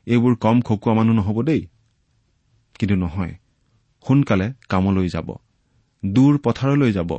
এইবোৰ 0.06 0.34
কম 0.36 0.56
খকুৱা 0.60 0.92
মানুহ 0.94 1.14
নহ'ব 1.16 1.38
দেই। 1.42 1.62
কিন্তু 2.78 2.96
নহয় 2.96 3.34
সোনকালে 4.04 4.46
কামলৈ 4.68 5.08
যাব 5.08 5.28
দূৰ 6.02 6.34
পথাৰলৈ 6.44 6.90
যাব 6.92 7.10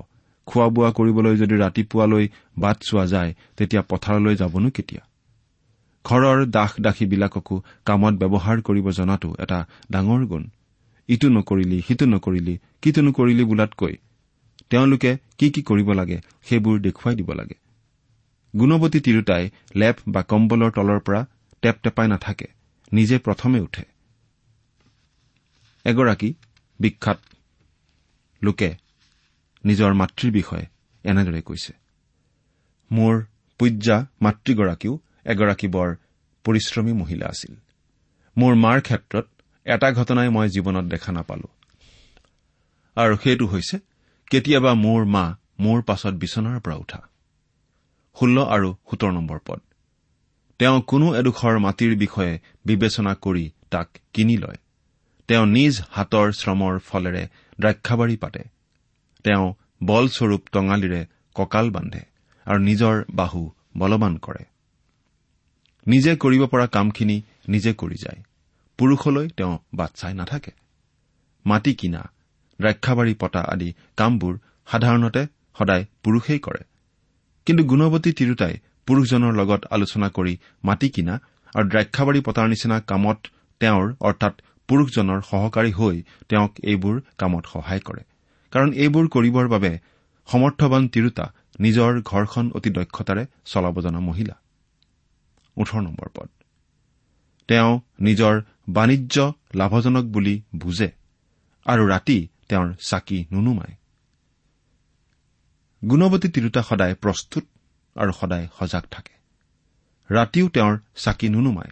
খোৱা 0.48 0.68
বোৱা 0.70 0.90
কৰিবলৈ 0.92 1.34
যদি 1.38 1.56
ৰাতিপুৱালৈ 1.56 2.26
বাট 2.58 2.78
চোৱা 2.84 3.06
যায় 3.06 3.32
তেতিয়া 3.58 3.82
পথাৰলৈ 3.82 4.36
যাবনো 4.36 4.70
কেতিয়া? 4.70 5.02
ঘৰৰ 6.08 6.40
দাস 6.56 6.72
দাসীবিলাককো 6.86 7.56
কামত 7.88 8.14
ব্যৱহাৰ 8.22 8.58
কৰিব 8.68 8.88
জনাটো 8.98 9.30
এটা 9.44 9.60
ডাঙৰ 9.92 10.22
গুণ। 10.32 10.44
ইটো 11.10 11.28
নকৰিলি 11.30 11.78
সিটো 11.88 12.06
নকৰিলি 12.06 12.54
কিটো 12.82 13.02
নকৰিলি 13.02 13.44
বোলাতকৈ 13.50 13.94
তেওঁলোকে 14.70 15.12
কি 15.38 15.48
কি 15.54 15.62
কৰিব 15.70 15.90
লাগে 16.00 16.18
সেইবোৰ 16.48 16.76
দেখুৱাই 16.86 17.16
দিব 17.20 17.30
লাগে। 17.34 17.56
গুণৱতী 18.54 19.00
তিৰোতাই 19.06 19.44
লেপ 19.76 19.96
বা 20.14 20.22
কম্বলৰ 20.32 20.72
তলৰ 20.78 21.00
পৰা 21.06 21.22
টেপ 21.64 21.76
টেপাই 21.84 22.08
নাথাকে 22.08 22.48
নিজে 22.92 23.18
প্ৰথমে 23.20 23.60
উঠে। 23.60 23.84
এগৰাকী 25.86 26.30
বিখ্যাত 26.80 27.20
লোকে 28.42 28.70
নিজৰ 29.64 29.92
মাতৃৰ 29.94 30.32
বিষয়ে 30.32 30.66
এনেদৰে 31.06 31.42
কৈছে 31.42 31.74
মোৰ 32.92 33.14
পূজ্যা 33.60 33.98
মাতৃগৰাকীও 34.22 34.94
এগৰাকী 35.28 35.68
বৰ 35.68 35.96
পৰিশ্ৰমী 36.44 36.94
মহিলা 36.94 37.26
আছিল। 37.28 37.54
মোৰ 38.38 38.56
মাৰ 38.56 38.82
ক্ষেত্ৰত 38.82 39.26
এটা 39.66 39.92
ঘটনাই 39.92 40.30
মই 40.30 40.50
জীৱনত 40.50 40.84
দেখা 40.84 41.12
নাপালো। 41.12 41.48
আৰু 42.96 43.18
সেইটো 43.24 43.46
হৈছে 43.46 43.80
কেতিয়াবা 44.32 44.74
মোৰ 44.74 45.06
মা 45.06 45.26
মোৰ 45.60 45.82
পাছত 45.82 46.14
বিচনাৰ 46.14 46.60
পৰা 46.60 46.76
উঠা। 46.76 47.02
ষোল্ল 48.20 48.46
আৰু 48.46 48.76
সোতৰ 48.90 49.12
নম্বৰ 49.12 49.40
পদ। 49.46 49.60
তেওঁ 50.60 50.82
কোনো 50.82 51.16
এডোখৰ 51.16 51.60
মাটিৰ 51.60 51.98
বিষয়ে 51.98 52.40
বিবেচনা 52.66 53.16
কৰি 53.16 53.52
তাক 53.72 53.88
কিনি 54.14 54.38
লয়। 54.38 54.58
তেওঁ 55.28 55.46
নিজ 55.46 55.82
হাতৰ 55.92 56.32
শ্ৰমৰ 56.32 56.80
ফলেৰে 56.80 57.24
দ্ৰাক্ষাবাৰী 57.60 58.16
পাতে। 58.18 58.44
তেওঁ 59.24 59.54
বলস্বৰূপ 59.84 60.42
টঙালিৰে 60.52 61.06
কঁকাল 61.36 61.70
বান্ধে 61.70 62.02
আৰু 62.46 62.60
নিজৰ 62.60 62.96
বাহু 63.10 63.42
বলৱান 63.78 64.18
কৰে। 64.18 64.44
নিজে 65.88 66.16
কৰিব 66.16 66.46
পৰা 66.46 66.68
কামখিনি 66.68 67.22
নিজে 67.48 67.74
কৰি 67.74 67.96
যায়। 67.96 68.24
পুৰুষলৈ 68.78 69.28
তেওঁ 69.28 69.58
বাট 69.74 69.92
চাই 69.96 70.14
নাথাকে। 70.14 70.52
মাটি 71.46 71.74
কিনা 71.74 72.12
দ্ৰাক্ষাবাৰী 72.62 73.14
পতা 73.20 73.40
আদি 73.40 73.74
কামবোৰ 73.98 74.40
সাধাৰণতে 74.72 75.22
সদায় 75.58 75.86
পুৰুষেই 76.04 76.40
কৰে। 76.40 76.64
কিন্তু 77.46 77.64
গুণৱতী 77.64 78.12
তিৰোতাই 78.12 78.54
পুৰুষজনৰ 78.86 79.34
লগত 79.34 79.62
আলোচনা 79.70 80.10
কৰি 80.10 80.38
মাটি 80.64 80.90
কিনা 80.90 81.14
আৰু 81.56 81.68
দ্ৰাক্ষাবাৰী 81.68 82.22
পতাৰ 82.22 82.48
নিচিনা 82.48 82.80
কামত 82.80 83.18
তেওঁৰ 83.60 83.96
অৰ্থাৎ 84.00 84.34
পুৰুষজনৰ 84.68 85.22
সহকাৰী 85.22 85.72
হৈ 85.72 86.04
তেওঁক 86.30 86.52
এইবোৰ 86.64 87.02
কামত 87.18 87.44
সহায় 87.54 87.80
কৰে। 87.80 88.04
কাৰণ 88.52 88.74
এইবোৰ 88.74 89.08
কৰিবৰ 89.08 89.48
বাবে 89.48 89.72
সমৰ্থবান 90.28 90.88
তিৰোতা 90.88 91.26
নিজৰ 91.60 92.02
ঘৰখন 92.02 92.52
অতি 92.56 92.70
দক্ষতাৰে 92.70 93.26
চলাব 93.46 93.82
জনা 93.82 94.00
মহিলা। 94.00 94.36
ওঠৰ 95.58 95.82
নম্বৰ 95.82 96.10
পদ। 96.16 96.30
তেওঁ 97.50 97.72
নিজৰ 98.00 98.42
বাণিজ্য 98.70 99.16
লাভজনক 99.56 100.06
বুলি 100.06 100.36
বুজে 100.56 100.90
আৰু 101.66 101.84
ৰাতি 101.88 102.18
তেওঁৰ 102.50 102.68
চাকি 102.80 103.20
নুনুমায়। 103.32 103.76
গুণৱতী 105.82 106.28
তিৰোতা 106.30 106.62
সদায় 106.62 106.96
প্ৰস্তুত 106.96 107.46
আৰু 107.96 108.12
সদায় 108.12 108.46
সজাগ 108.60 108.84
থাকে। 108.92 109.14
ৰাতিও 110.10 110.48
তেওঁৰ 110.50 110.76
চাকি 110.96 111.28
নুনুমায়। 111.30 111.72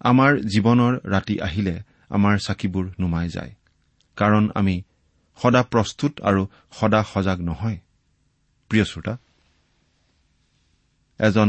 আমাৰ 0.00 0.30
জীৱনৰ 0.52 0.94
ৰাতি 1.04 1.34
আহিলে 1.40 1.74
আমাৰ 2.08 2.34
চাকিবোৰ 2.38 2.84
নুমাই 3.00 3.28
যায় 3.28 3.52
কাৰণ 4.16 4.44
আমি 4.54 4.74
সদা 5.38 5.62
প্ৰস্তুত 5.62 6.12
আৰু 6.20 6.42
সদা 6.72 7.00
সজাগ 7.12 7.38
নহয়। 7.40 7.78
প্ৰিয় 8.70 8.84
শ্ৰোতা 8.84 9.14
এজন 11.20 11.48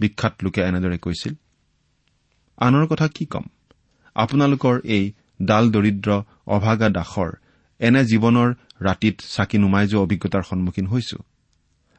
বিখ্যাত 0.00 0.34
লোকে 0.44 0.60
এনেদৰে 0.70 0.98
কৈছিল 0.98 1.34
আনৰ 2.58 2.84
কথা 2.86 3.06
কি 3.08 3.24
ক'ম? 3.26 3.46
আপোনালোকৰ 4.16 4.74
এই 4.96 5.04
ডাল 5.42 5.64
দৰিদ্ৰ 5.70 6.10
অভাগা 6.46 6.88
দাসৰ 6.88 7.30
এনে 7.80 8.02
জীৱনৰ 8.04 8.48
ৰাতিত 8.82 9.16
চাকি 9.34 9.56
নুমাই 9.58 9.86
যোৱা 9.86 10.02
অভিজ্ঞতাৰ 10.02 10.42
সন্মুখীন 10.42 10.86
হৈছো। 10.86 11.18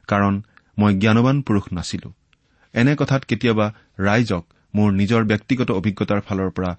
কাৰণ 0.08 0.34
মই 0.78 0.92
জ্ঞানবান 1.02 1.38
পুৰুষ 1.42 1.66
নাছিলো। 1.74 2.10
এনে 2.74 2.94
কথাত 2.96 3.22
কেতিয়াবা 3.30 3.68
ৰাইজক 4.00 4.44
মোৰ 4.74 4.90
নিজৰ 4.92 5.22
ব্যক্তিগত 5.24 5.70
অভিজ্ঞতাৰ 5.72 6.22
ফালৰ 6.22 6.50
পৰা 6.50 6.72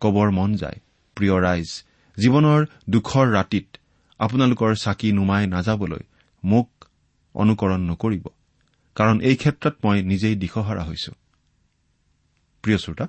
কবৰ 0.00 0.28
মন 0.38 0.50
যায়। 0.56 0.78
প্ৰিয় 1.16 1.36
ৰাইজ 1.46 1.68
জীৱনৰ 2.16 2.60
দুখৰ 2.90 3.26
ৰাতিত 3.36 3.66
আপোনালোকৰ 4.20 4.70
চাকি 4.84 5.08
নুমাই 5.12 5.46
নাযাবলৈ 5.46 6.02
মোক 6.44 6.68
অনুকৰণ 7.34 7.80
নকৰিব। 7.90 8.24
কাৰণ 8.96 9.20
এই 9.20 9.36
ক্ষেত্ৰত 9.36 9.74
মই 9.84 10.02
নিজেই 10.02 10.36
দিশহাৰা 10.36 10.82
হৈছো। 10.82 11.12
প্ৰিয় 12.62 12.78
শ্ৰোতা 12.78 13.06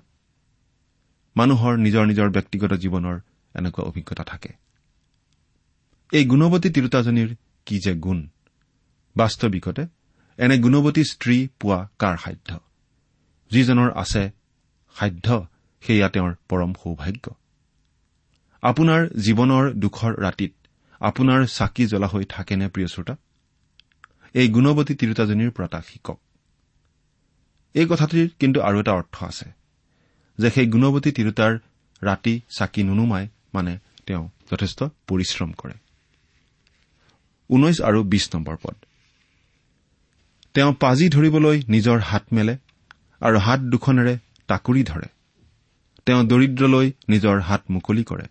মানুহৰ 1.36 1.74
নিজৰ 1.78 2.06
নিজৰ 2.06 2.30
ব্যক্তিগত 2.30 2.72
জীৱনৰ 2.74 3.16
এনেকুৱা 3.56 3.84
অভিজ্ঞতা 3.84 4.24
থাকে। 4.24 4.52
এই 6.12 6.26
গুণৱতী 6.26 6.70
তিৰোতাজনীৰ 6.70 7.30
কি 7.66 7.80
যে 7.80 7.94
গুণ 7.96 8.20
বাস্তৱিকতে 9.16 9.84
এনে 10.38 10.58
গুণৱতী 10.58 11.04
স্ত্ৰী 11.04 11.38
পোৱা 11.60 11.80
কাৰ 12.00 12.18
সাধ্য? 12.18 12.50
যিজনৰ 13.52 13.90
আছে 13.96 14.24
সাধ্য 14.96 15.48
সেয়া 15.82 16.10
তেওঁৰ 16.10 16.36
পৰম 16.50 16.74
সৌভাগ্য। 16.74 17.26
আপোনাৰ 18.64 19.02
জীৱনৰ 19.20 19.64
দুখৰ 19.74 20.12
ৰাতিত 20.22 20.54
আপোনাৰ 21.02 21.46
চাকি 21.48 21.86
জ্বলা 21.86 22.08
হৈ 22.08 22.24
থাকেনে 22.26 22.68
প্ৰিয় 22.68 22.88
শ্ৰোতা? 22.88 23.16
এই 24.34 24.48
গুণৱতী 24.48 24.94
তিৰোতাজনীৰ 24.96 25.52
পৰা 25.52 25.68
তাক 25.68 25.84
শিকক। 25.84 26.18
এই 27.76 27.86
কথাটিৰ 27.86 28.28
কিন্তু 28.40 28.60
আৰু 28.62 28.80
এটা 28.80 28.92
অৰ্থ 28.92 29.16
আছে 29.24 29.48
যে 30.40 30.50
সেই 30.50 30.68
গুণৱতী 30.68 31.12
তিৰোতাৰ 31.12 31.54
ৰাতি 32.04 32.42
চাকি 32.58 32.84
নুনুমাই 32.84 33.28
মানে 33.54 33.74
তেওঁ 34.06 34.30
যথেষ্ট 34.52 34.84
পৰিশ্ৰম 35.08 35.52
কৰে। 35.52 35.74
ঊনৈশ 37.50 37.82
আৰু 37.82 38.04
বিশ 38.04 38.36
নম্বৰ 38.36 38.56
পদ। 38.64 38.76
তেওঁ 40.54 40.74
পাজি 40.74 41.10
ধৰিবলৈ 41.10 41.58
নিজৰ 41.70 42.00
হাত 42.00 42.24
মেলে 42.34 42.58
আৰু 43.22 43.38
হাত 43.38 43.60
দুখনেৰে 43.60 44.18
টাকুৰি 44.48 44.84
ধৰে। 44.84 45.08
তেওঁ 46.06 46.24
দৰিদ্ৰলৈ 46.24 46.92
নিজৰ 47.10 47.40
হাত 47.40 47.62
মুকলি 47.70 48.04
কৰে 48.04 48.26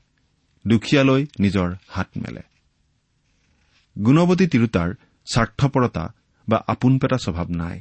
দুখীয়ালৈ 0.67 1.27
নিজৰ 1.41 1.69
হাত 1.89 2.09
মেলে। 2.17 2.43
গুণৱতী 3.99 4.47
তিৰোতাৰ 4.47 4.95
স্বাৰ্থপৰতা 5.33 6.15
বা 6.49 6.65
আপোনপেটা 6.67 7.19
স্বভাৱ 7.19 7.47
নাই। 7.49 7.81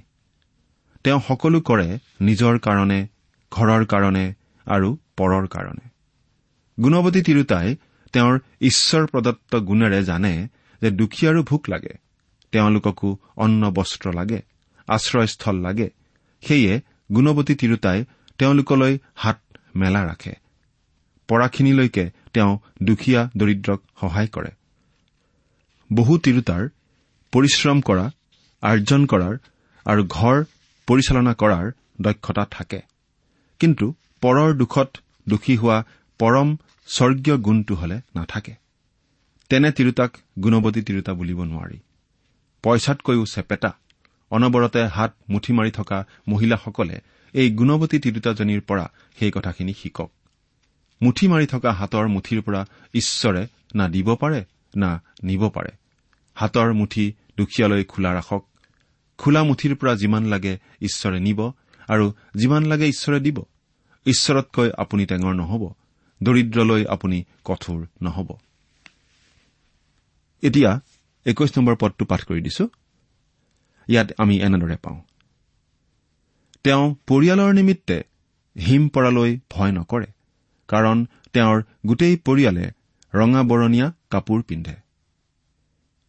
তেওঁ 1.04 1.22
সকলো 1.28 1.62
কৰে 1.62 2.00
নিজৰ 2.22 2.60
কাৰণে 2.60 3.08
ঘৰৰ 3.52 3.86
কাৰণে 3.86 4.34
আৰু 4.66 4.98
পৰৰ 5.18 5.48
কাৰণে। 5.48 5.90
গুণৱতী 6.84 7.22
তিৰোতাই 7.22 7.75
তেওঁৰ 8.14 8.40
ঈশ্বৰ 8.62 9.06
প্ৰদত্ত 9.06 9.56
গুণেৰে 9.56 10.04
জানে 10.04 10.48
যে 10.82 10.92
দুখীয়াৰো 10.92 11.44
ভোক 11.44 11.70
লাগে 11.70 11.94
তেওঁলোককো 12.52 13.18
অন্ন 13.38 13.72
বস্ত্ৰ 13.72 14.14
লাগে 14.14 14.42
আশ্ৰয়স্থল 14.88 15.56
লাগে। 15.56 15.90
সেয়ে 16.42 16.82
গুণৱতী 17.16 17.56
তিৰোতাই 17.56 18.06
তেওঁলোকলৈ 18.38 18.98
হাত 19.16 19.42
মেলা 19.75 20.06
ৰাখে। 20.06 20.34
পৰাখিনিলৈকে 21.28 22.12
তেওঁ 22.34 22.58
দুখীয়া 22.84 23.30
দৰিদ্ৰক 23.38 23.82
সহায় 24.00 24.28
কৰে। 24.28 24.50
বহু 25.94 26.18
তিৰোতাৰ 26.18 26.70
পৰিশ্ৰম 27.36 27.82
কৰা 27.82 28.12
আৰ্জন 28.62 29.06
কৰাৰ 29.06 29.38
আৰু 29.86 30.04
ঘৰ 30.10 30.44
পৰিচালনা 30.88 31.34
কৰাৰ 31.34 31.72
দক্ষতা 32.01 32.46
থাকে। 32.51 32.82
কিন্তু 33.60 33.94
পৰৰ 34.22 34.54
দুখত 34.54 34.98
দোষী 35.30 35.58
হোৱা 35.58 35.84
পৰম 36.20 36.58
স্বৰ্গীয় 36.88 37.38
গুণটো 37.38 37.75
হলে 37.75 38.01
নাথাকে। 38.15 38.56
তেনে 39.50 39.72
তিৰোতাক 39.72 40.18
গুণৱতী 40.44 40.82
তিৰোতা 40.82 41.13
বুলিব 41.13 41.44
নোৱাৰি। 41.44 41.80
পইচাতকৈও 42.63 43.25
চেপেটা 43.25 43.74
অনবৰতে 44.32 44.88
হাত 44.88 45.13
মুঠি 45.30 45.54
মাৰি 45.54 45.72
থকা 45.72 46.08
মহিলাসকলে 46.27 47.01
এই 47.34 47.51
গুণৱতী 47.51 48.00
তিৰোতাজনীৰ 48.00 48.62
পৰা 48.62 48.92
সেই 49.20 49.32
কথাখিনি 49.32 49.74
শিকক। 49.74 50.12
মুঠি 51.01 51.27
মাৰি 51.27 51.48
থকা 51.48 51.72
হাতৰ 51.72 52.08
মুঠিৰ 52.08 52.42
পৰা 52.42 52.65
ঈশ্বৰে 52.94 53.48
না 53.75 53.88
দিব 53.88 54.15
পাৰে 54.15 54.46
না 54.75 55.04
নিব 55.24 55.50
পাৰে। 55.50 55.70
হাতৰ 56.36 56.74
মুঠি 56.74 57.13
দুখীয়ালৈ 57.38 57.84
খোলা 57.84 58.13
ৰাখক। 58.13 58.46
খোলা 59.18 59.44
মুঠিৰ 59.44 59.75
পৰা 59.75 59.96
যিমান 59.96 60.24
লাগে 60.25 60.58
ঈশ্বৰে 60.82 61.20
নিব 61.20 61.51
আৰু 61.88 62.13
যিমান 62.36 62.63
লাগে 62.65 62.86
ঈশ্বৰে 62.86 63.20
দিব। 63.20 63.44
ঈশ্বৰতকৈ 64.06 64.70
আপুনি 64.77 65.06
টেঙৰ 65.06 65.34
নহ'ব। 65.36 65.74
দৰিদ্ৰলৈ 66.24 66.86
আপুনি 66.86 67.24
কঠোৰ 67.44 67.88
নহ'ব। 68.01 68.38
এতিয়া 70.42 70.80
একৈশ 71.25 71.58
নম্বৰ 71.58 71.75
পদটো 71.75 72.06
পাঠ 72.06 72.24
কৰি 72.24 72.42
দিছো। 72.42 72.68
ইয়াত 73.88 74.08
আমি 74.18 74.39
এনেদৰে 74.39 74.77
পাওঁ। 74.77 75.01
তেওঁ 76.63 76.96
পৰিয়ালৰ 77.08 77.54
নিমিত্তে 77.54 78.04
হিম 78.60 78.89
পৰালৈ 78.89 79.39
ভয় 79.50 79.72
নকৰে 79.72 80.06
কাৰণ 80.68 81.06
তেওঁৰ 81.34 81.63
গোটেই 81.86 82.18
পৰিয়ালে 82.18 82.72
ৰঙা 83.13 83.44
বৰণীয়া 83.44 83.94
কাপোৰ 84.10 84.42
পিন্ধে। 84.42 84.75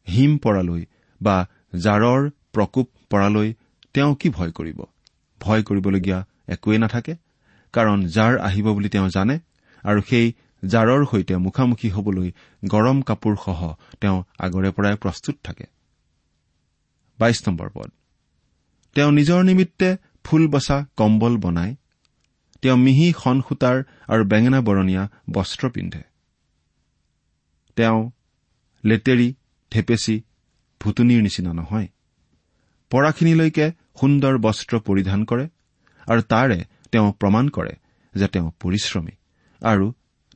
হিম 0.09 0.39
পৰালৈ 0.39 0.87
বা 1.27 1.37
জাৰৰ 1.79 2.21
প্ৰকোপ 2.55 2.87
পৰালৈ 3.11 3.49
তেওঁ 3.95 4.13
কি 4.21 4.29
ভয় 4.37 4.53
কৰিব? 4.59 4.79
ভয় 5.41 5.63
কৰিবলগীয়া 5.63 6.19
একোৱেই 6.49 6.79
নাথাকে 6.79 7.15
কাৰণ 7.75 7.99
জাৰ 8.07 8.33
আহিব 8.39 8.67
বুলি 8.77 8.89
তেওঁ 8.89 9.09
জানে 9.09 9.37
আৰু 9.85 10.01
সেই 10.11 10.27
জাৰৰ 10.63 11.03
সৈতে 11.11 11.35
মুখামুখি 11.37 11.89
হবলৈ 11.91 12.29
গৰম 12.65 12.99
কাপোৰসহ 13.09 13.61
তেওঁ 14.01 14.19
আগৰে 14.39 14.71
পৰাই 14.77 14.95
প্ৰস্তুত 15.03 15.37
থাকে। 15.43 15.67
তেওঁ 18.97 19.11
নিজৰ 19.13 19.41
নিমিত্তে 19.45 19.89
ফুল 20.25 20.43
বচা 20.49 20.77
কম্বল 20.97 21.35
বনায়। 21.37 21.75
তেওঁ 22.63 22.77
মিহি 22.77 23.09
সন 23.23 23.37
সূতাৰ 23.47 23.77
আৰু 24.09 24.23
বেঙেনা 24.25 24.61
বৰণীয়া 24.61 25.03
বস্ত্ৰ 25.33 25.65
পিন্ধে। 25.71 26.03
তেওঁ 27.77 28.01
লেতেৰি 28.85 29.29
ঢেপেচি 29.73 30.17
ভুতুনিৰ 30.81 31.21
নিচিনা 31.23 31.53
নহয়। 31.53 31.89
পৰাখিনিলৈকে 32.91 33.67
সুন্দৰ 34.01 34.35
বস্ত্ৰ 34.39 34.75
পৰিধান 34.87 35.21
কৰে 35.25 35.47
আৰু 36.07 36.21
তাৰে 36.33 36.59
তেওঁ 36.93 37.09
প্ৰমাণ 37.21 37.45
কৰে 37.49 37.75
যে 38.15 38.27
তেওঁ 38.29 38.49
পৰিশ্ৰমী 38.61 39.15
আৰু 39.63 39.87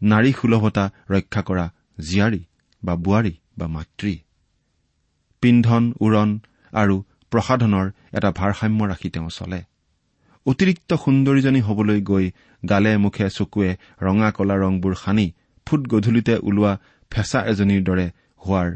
নাৰী 0.02 0.30
সুলভতা 0.32 0.84
ৰক্ষা 1.10 1.42
কৰা 1.42 1.66
জীয়াৰী 2.00 2.42
বা 2.82 2.94
বোৱাৰী 3.04 3.34
বা 3.58 3.66
মাতৃ। 3.66 4.14
পিন্ধন 5.42 5.84
উৰণ 6.00 6.30
আৰু 6.72 6.96
প্ৰসাধনৰ 7.32 7.86
এটা 8.16 8.30
ভাৰসাম্য 8.30 8.80
ৰাখি 8.86 9.08
তেওঁ 9.10 9.30
চলে। 9.30 9.60
অতিৰিক্ত 10.46 10.90
সুন্দৰীজনী 10.94 11.60
হবলৈ 11.60 12.00
গৈ 12.00 12.26
গালে 12.62 12.92
মুখে 12.96 13.26
চকুৱে 13.30 13.70
ৰঙা 14.02 14.30
কলা 14.30 14.56
ৰংবোৰ 14.62 14.94
সানি 14.94 15.26
ফুট 15.66 15.80
গধূলিতে 15.88 16.34
ওলোৱা 16.48 16.72
ফেঁচা 17.10 17.40
এজনীৰ 17.50 17.82
দৰে 17.88 18.06
হোৱাৰ 18.46 18.68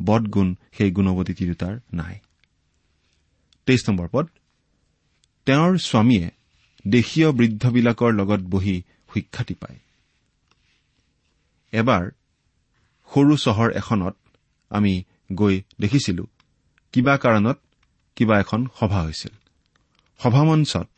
বদগুণ 0.00 0.48
সেই 0.72 0.90
গুণৱতী 0.90 1.32
তিৰোতাৰ 1.38 1.74
নাই। 1.92 2.14
তেইছ 3.66 3.82
নম্বৰ 3.88 4.08
পদ 4.12 4.26
তেওঁৰ 5.46 5.72
স্বামীয়ে 5.78 6.26
দেশীয় 6.84 7.28
বৃদ্ধবিলাকৰ 7.32 8.10
লগত 8.12 8.40
বহি 8.52 8.76
সুখ্যাতি 9.12 9.54
পায় 9.54 9.78
এবাৰ 11.72 12.04
সৰু 13.10 13.34
চহৰ 13.36 13.68
এখনত 13.80 14.14
আমি 14.70 14.94
গৈ 15.32 15.54
দেখিছিলো 15.80 16.24
কিবা 16.92 17.14
কাৰণত 17.16 17.58
কিবা 18.16 18.34
এখন 18.38 18.60
সভা 18.78 19.00
হৈছিল। 19.02 19.34
সভামঞ্চত 20.20 20.88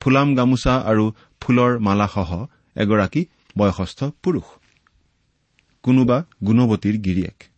ফুলাম 0.00 0.28
গামোচা 0.34 0.74
আৰু 0.90 1.04
ফুলৰ 1.40 1.72
মালাসহ 1.78 2.30
এগৰাকী 2.76 3.22
বয়সস্থ 3.58 4.00
পুৰুষ 4.22 4.46
কোনোবা 5.84 6.18
গুণৱতীৰ 6.46 6.96
গিৰিয়েক। 7.06 7.49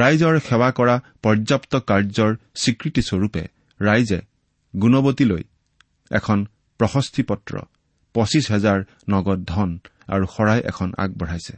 ৰাইজৰ 0.00 0.34
সেৱা 0.48 0.68
কৰা 0.78 0.96
পৰ্যাপ্ত 1.24 1.72
কাৰ্যৰ 1.90 2.32
স্বীকৃতিস্বৰূপে 2.62 3.42
ৰাইজে 3.80 4.20
গুণৱতীলৈ 4.74 5.42
এখন 6.10 6.38
প্ৰশস্তি 6.80 7.22
পত্ৰ 7.30 7.54
পঁচিছ 8.14 8.44
হেজাৰ 8.52 8.78
নগদ 9.12 9.40
ধন 9.52 9.70
আৰু 10.14 10.24
শৰাই 10.34 10.60
এখন 10.70 10.88
আগবঢ়াইছে। 11.04 11.54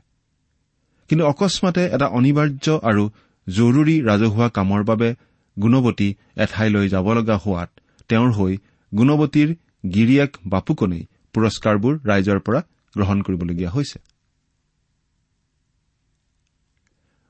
কিন্তু 1.11 1.25
অকস্মাতে 1.33 1.83
এটা 1.95 2.07
অনিবাৰ্য 2.19 2.67
আৰু 2.91 3.05
জৰুৰী 3.47 3.97
ৰাজহুৱা 4.09 4.49
কামৰ 4.57 4.83
বাবে 4.91 5.09
গুণৱতী 5.57 6.09
এঠাইলৈ 6.45 6.87
যাব 6.89 7.07
লগা 7.19 7.37
হোৱাত 7.45 7.71
তেওঁৰ 8.11 8.31
হৈ 8.33 8.53
গুণৱতীৰ 8.93 9.49
গিৰিয়েক 9.95 10.33
বাপুকনেই 10.47 11.05
পুৰস্কাৰবোৰ 11.35 11.95
ৰাইজৰ 12.11 12.39
পৰা 12.47 12.61
গ্ৰহণ 12.95 13.19
কৰিবলগীয়া 13.23 13.71
হৈছে। 13.71 13.99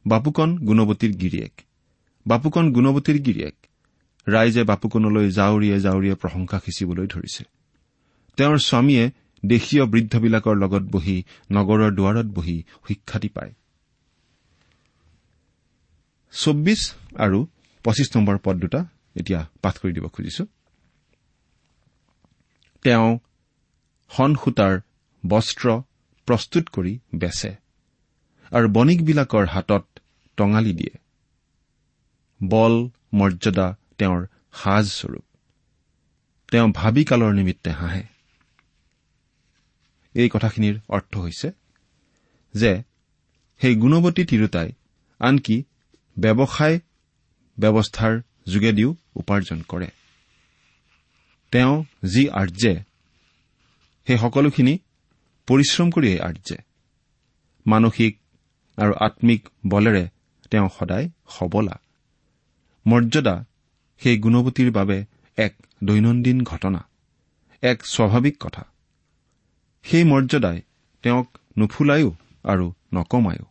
বাপুকন 0.09 0.51
গুণৱতীৰ 0.59 1.13
গিৰিয়েক। 1.13 1.55
বাপুকন 2.27 2.73
গুণৱতীৰ 2.73 3.19
গিৰিয়েক। 3.23 3.57
ৰাইজে 4.27 4.63
বাপুকনলৈ 4.65 5.31
জাউৰীয়ে 5.31 5.81
জাউৰীয়ে 5.81 6.15
প্ৰশংসা 6.15 6.59
সিঁচিবলৈ 6.65 7.07
ধৰিছে। 7.07 7.45
তেওঁৰ 8.37 8.59
স্বামীয়ে 8.59 9.11
দেশীয় 9.47 9.85
বৃদ্ধবিলাকৰ 9.87 10.57
লগত 10.57 10.83
বহি 10.83 11.25
নগৰৰ 11.53 11.91
দুৱাৰত 11.95 12.27
বহি 12.27 12.65
সুখ্যাতি 12.89 13.29
পায়। 13.29 13.53
চৌব্বিছ 16.33 16.81
আৰু 17.17 17.47
পঁচিছ 17.85 18.17
নম্বৰ 18.17 18.39
পদ 18.39 18.57
দুটা 18.57 18.81
এতিয়া 19.17 19.41
পাঠ 19.63 19.79
কৰি 19.79 19.93
দিব 19.93 20.07
খুজিছো। 20.09 20.45
তেওঁ 22.83 23.19
সন 24.11 24.35
সূতাৰ 24.35 24.81
বস্ত্ৰ 25.27 25.67
প্ৰস্তুত 26.29 26.65
কৰি 26.69 26.99
বেচে। 27.15 27.53
আৰু 28.53 28.69
বণিকবিলাকৰ 28.69 29.47
হাতত 29.47 29.98
টঙালি 30.39 30.73
দিয়ে। 30.73 30.95
বল 32.41 32.75
মৰ্যাদা 33.15 33.67
তেওঁৰ 33.99 34.21
সাজস্বৰূপ। 34.53 35.25
তেওঁ 36.51 36.69
ভাবি 36.75 37.03
কালৰ 37.05 37.33
নিমিত্তে 37.33 37.71
হাঁহে। 37.71 38.03
এই 40.15 40.29
কথাখিনিৰ 40.33 40.77
অৰ্থ 40.89 41.13
হৈছে 41.17 41.49
যে 42.55 42.73
সেই 43.61 43.75
গুণৱতী 43.75 44.23
তিৰোতাই 44.25 44.69
আনকি 45.21 45.57
ব্যৱসায় 46.17 46.77
ব্যৱস্থাৰ 47.59 48.15
যোগেদিও 48.49 48.91
উপাৰ্জন 49.15 49.59
কৰে। 49.69 49.89
তেওঁ 51.53 51.75
যি 52.05 52.23
আৰ্যে 52.31 52.73
সেই 54.07 54.19
সকলোখিনি 54.19 54.75
পৰিশ্ৰম 55.47 55.89
কৰিয়েই 55.91 56.21
আৰ্যে। 56.21 56.57
মানসিক 57.67 58.13
আৰু 58.79 58.93
আম্মিক 59.01 59.49
বলেৰে 59.67 60.05
তেওঁ 60.51 60.69
সদায় 60.79 61.09
সবলা। 61.29 61.81
মৰ্যাদা 62.87 63.45
সেই 63.99 64.19
গুণৱতীৰ 64.19 64.71
বাবে 64.73 65.05
এক 65.37 65.55
দৈনন্দিন 65.85 66.45
ঘটনা 66.45 66.89
এক 67.63 67.87
স্বাভাৱিক 67.87 68.37
কথা। 68.41 68.65
সেই 69.83 70.05
মৰ্যাদাই 70.05 70.63
তেওঁক 71.03 71.39
নুফুলায়ো 71.59 72.11
আৰু 72.45 72.73
নকমায়ো। 72.95 73.47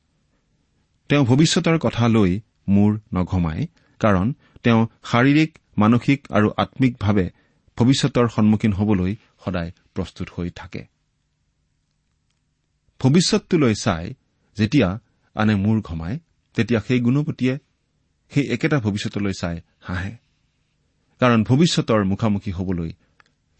তেওঁ 1.09 1.25
ভৱিষ্যতৰ 1.25 1.77
কথা 1.79 2.07
লৈ 2.07 2.39
মূৰ 2.69 2.99
নঘমায় 3.13 3.67
কাৰণ 3.99 4.33
তেওঁ 4.63 4.87
শাৰীৰিক 5.03 5.59
মানসিক 5.77 6.31
আৰু 6.31 6.51
আম্মিকভাৱে 6.57 7.29
ভৱিষ্যতৰ 7.77 8.27
সন্মুখীন 8.27 8.73
হবলৈ 8.73 9.15
সদায় 9.45 9.71
প্ৰস্তুত 9.93 10.27
হৈ 10.35 10.49
থাকে। 10.49 10.85
ভৱিষ্যতটোলৈ 12.99 13.73
চাই 13.81 14.13
যেতিয়া 14.57 14.99
আনে 15.35 15.55
মূৰ 15.55 15.81
ঘমায় 15.81 16.19
তেতিয়া 16.57 16.79
সেই 16.87 16.99
গুণৱতীয়ে 16.99 17.57
সেই 18.29 18.45
একেটা 18.51 18.77
ভৱিষ্যতলৈ 18.79 19.33
চাই 19.39 19.61
হাঁহে। 19.79 20.11
কাৰণ 21.19 21.43
ভৱিষ্যতৰ 21.43 22.03
মুখামুখি 22.03 22.51
হবলৈ 22.51 22.91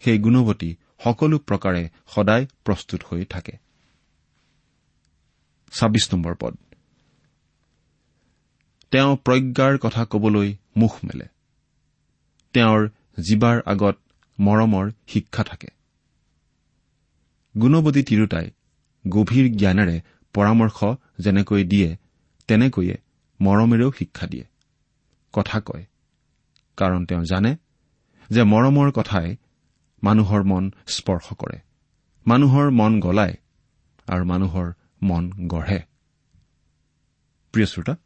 সেই 0.00 0.18
গুণৱতী 0.18 0.70
সকলো 1.04 1.38
প্ৰকাৰে 1.38 1.82
সদায় 2.06 2.46
প্ৰস্তুত 2.64 3.00
হৈ 3.08 3.24
থাকে। 3.24 3.52
তেওঁ 8.90 9.16
প্ৰজ্ঞাৰ 9.16 9.78
কথা 9.78 10.04
কবলৈ 10.04 10.56
মুখ 10.76 10.92
মেলে। 11.04 11.26
তেওঁৰ 12.54 12.88
জীৱাৰ 13.20 13.62
আগত 13.66 13.96
মৰমৰ 14.40 14.90
শিক্ষা 15.06 15.44
থাকে। 15.44 15.68
গুণৱতী 17.60 18.02
তিৰোতাই 18.02 18.50
গভীৰ 19.08 19.46
জ্ঞানেৰে 19.56 20.00
পৰামৰ্শ 20.34 20.84
যেনেকৈ 21.18 21.64
দিয়ে 21.64 21.96
তেনেকৈয়ে 22.48 22.96
মৰমেৰেও 23.40 23.90
শিক্ষা 23.92 24.26
দিয়ে। 24.26 24.44
কথা 25.32 25.60
কয়। 25.60 25.84
কাৰণ 26.76 27.04
তেওঁ 27.04 27.24
জানে 27.24 27.56
যে 28.30 28.42
মৰমৰ 28.42 28.90
কথাই 28.90 29.36
মানুহৰ 30.02 30.42
মন 30.44 30.70
স্পৰ্শ 30.86 31.32
কৰে। 31.32 31.58
মানুহৰ 32.26 32.70
মন 32.70 33.00
গলায় 33.00 33.36
আৰু 34.06 34.24
মানুহৰ 34.24 34.72
মন 35.02 35.30
গঢ়ে। 35.46 35.80
প্ৰিয় 37.52 37.66
শ্ৰোতা 37.66 37.96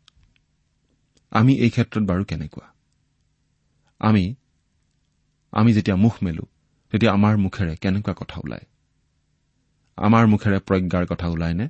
আমি 1.31 1.52
এই 1.55 1.70
ক্ষেত্ৰত 1.70 2.02
বাৰু 2.02 2.24
কেনেকুৱা? 2.24 2.66
আমি 3.98 4.35
আমি 5.52 5.72
যেতিয়া 5.72 5.96
মুখ 5.96 6.22
মেলো 6.22 6.42
তেতিয়া 6.90 7.12
আমাৰ 7.12 7.37
মুখেৰে 7.37 7.76
কেনেকুৱা 7.76 8.14
কথা 8.14 8.40
ওলায়? 8.44 8.66
আমাৰ 9.96 10.26
মুখেৰে 10.26 10.59
প্ৰজ্ঞাৰ 10.59 11.07
কথা 11.07 11.28
ওলায়নে? 11.28 11.68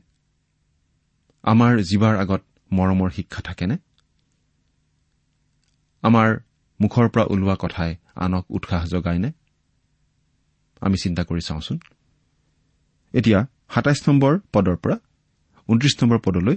আমাৰ 1.42 1.78
জীৱাৰ 1.78 2.16
আগত 2.16 2.42
মৰমৰ 2.72 3.11
শিক্ষা 3.11 3.42
থাকেনে? 3.42 3.76
আমাৰ 6.02 6.40
মুখৰ 6.80 7.08
পৰা 7.08 7.24
ওলোৱা 7.24 7.56
কথাই 7.61 7.96
আনক 8.14 8.44
উৎসাহ 8.50 8.87
জগায়নে 8.87 9.32
আমি 10.80 10.96
চিন্তা 11.02 11.24
কৰি 11.24 11.40
চাওঁচোন। 11.40 11.78
এতিয়া 13.12 13.46
সাতাইছ 13.74 14.08
নম্বৰ 14.08 14.38
পদৰ 14.52 14.76
পৰা 14.76 14.96
ঊনত্ৰিশ 15.68 15.94
নম্বৰ 16.02 16.18
পদলৈ 16.18 16.56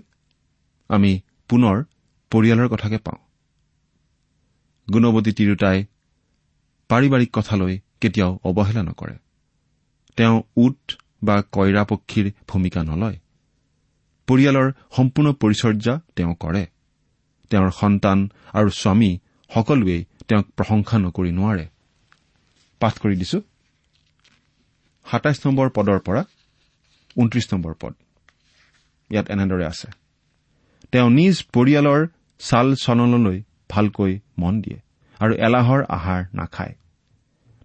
আমি 0.90 1.22
পুনৰ 1.50 1.84
পৰিয়ালৰ 2.32 2.68
কথাকে 2.68 2.98
পাওঁ। 2.98 3.20
গুণৱতী 4.94 5.32
তিৰোতাই 5.32 5.86
পাৰিবাৰিক 6.90 7.30
কথালৈ 7.34 7.80
কেতিয়াও 8.02 8.40
অৱহেলা 8.44 8.84
নকৰে। 8.84 9.16
তেওঁ 10.16 10.44
উট 10.56 10.82
বা 11.24 11.42
কইৰা 11.52 11.84
পক্ষীৰ 11.84 12.32
ভূমিকা 12.48 12.84
নলয়। 12.84 13.18
পৰিয়ালৰ 14.28 14.72
সম্পূৰ্ণ 14.96 15.34
পৰিচৰ্যা 15.34 16.00
তেওঁ 16.16 16.36
কৰে। 16.40 16.66
তেওঁৰ 17.50 17.72
সন্তান 17.72 18.30
আৰু 18.54 18.70
স্বামী 18.70 19.12
সকলোৱেই 19.50 20.06
তেওঁক 20.28 20.46
প্ৰশংসা 20.58 20.98
নকৰি 20.98 21.32
নোৱাৰে। 21.32 21.66
সাতাইছ 25.06 25.48
নম্বৰ 25.48 25.70
পদৰ 25.70 26.00
পৰা 26.00 26.22
ঊনত্ৰিশ 27.18 27.54
নম্বৰ 27.54 27.74
পদ। 27.80 27.94
ইয়াত 29.12 29.30
এনেদৰে 29.32 29.66
আছে। 29.66 29.88
তেওঁ 30.92 31.10
নিজ 31.10 31.36
পৰিয়ালৰ 31.54 32.08
ছাল 32.40 32.76
চলনলৈ 32.76 33.44
ভালকৈ 33.70 34.20
মন 34.38 34.62
দিয়ে 34.62 34.80
আৰু 35.20 35.34
এলাহৰ 35.36 35.82
আহাৰ 35.90 36.22
নাখায়। 36.34 36.74